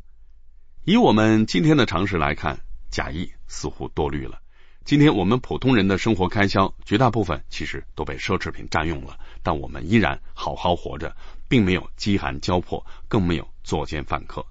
[0.89, 4.39] 以我们今天的常识来看，假意似乎多虑了。
[4.85, 11.13] 今天我们普通人的生活开销绝大部分其实都被奢侈品占用了，但我们依然好好活着，
[11.49, 14.45] 并没有饥寒交迫，更没有作奸犯科。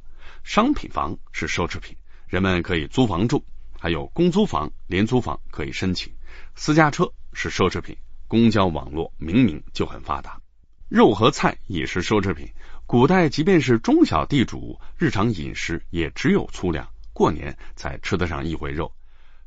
[0.45, 1.97] 商品房是奢侈品，
[2.29, 3.43] 人们可以租房住，
[3.81, 6.13] 还有公租房、廉租房可以申请。
[6.55, 7.97] 私家车是奢侈品，
[8.29, 10.39] 公交网络明明就很发达。
[10.91, 12.51] 肉和菜也是奢侈品，
[12.87, 18.93] 古代即便是中小地主，日常饮食也只有粗粮，过年才吃得上一回肉。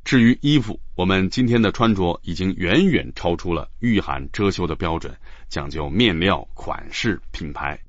[0.04, 5.18] 至于衣服，我们今天的穿着已经远远超出了御寒遮羞的标准，
[5.48, 7.80] 讲究面料、款式、品牌。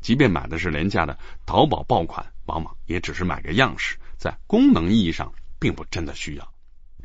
[0.00, 6.50] 即便买的是廉价的淘宝爆款，往往也只是买个样式，在功能意义上并不真的需要。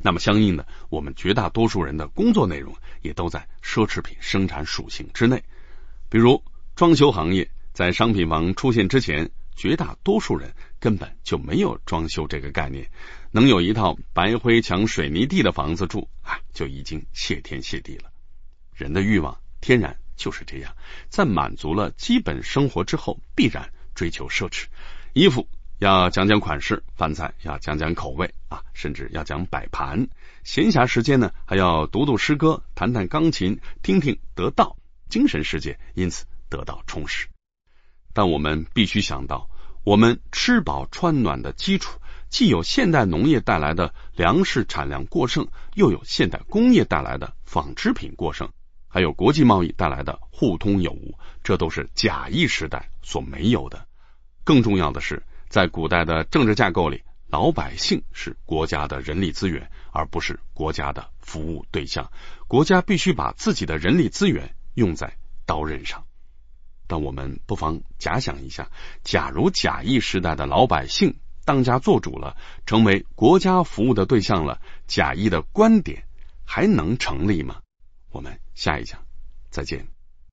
[0.01, 5.43] 那么，相应的，我们绝大多数人的工作内容也都在奢侈品生产属性之内。
[6.07, 6.41] 比如
[6.75, 7.49] 装修行业，
[7.79, 9.31] 在商品房出现之前。
[9.55, 12.89] 绝大多数人根本就没有装修这个概念，
[13.29, 18.09] 能有一套白灰墙、水泥地的房子住啊，就已经谢天谢地了。
[18.73, 20.73] 人的欲望天然就是这样，
[21.09, 24.67] 在满足了基本生活之后，必然追求奢侈。
[25.11, 25.45] 衣服
[25.79, 30.07] 要讲讲款式，饭菜要讲讲口味啊，甚至要讲摆盘。
[30.45, 34.77] 闲暇时间呢，还要读读诗歌，弹弹钢琴，听听得道，
[35.09, 37.27] 精神世界因此得到充实。
[38.13, 39.49] 但我们必须想到，
[39.83, 41.99] 我们吃饱穿暖的基础，
[42.29, 48.49] 既有现代农业带来的粮食产量过剩，又有现代工业带来的纺织品过剩，
[48.87, 53.87] 还有国际贸易带来的互通有无，这都是假意时代所没有的。
[54.43, 62.11] 更重要的是，在古代的政治架构里，老百姓是国家的人力资源，而不是国家的服务对象。
[62.47, 66.03] 国家必须把自己的人力资源用在刀刃上。
[66.89, 68.67] 但我们不妨假想一下，
[69.03, 71.15] 假如贾谊时代的老百姓
[71.45, 72.35] 当家做主了，
[72.65, 76.05] 成为国家服务的对象了，贾谊的观点
[76.43, 77.61] 还能成立吗？
[78.09, 78.99] 我们下一讲
[79.51, 79.98] 再见。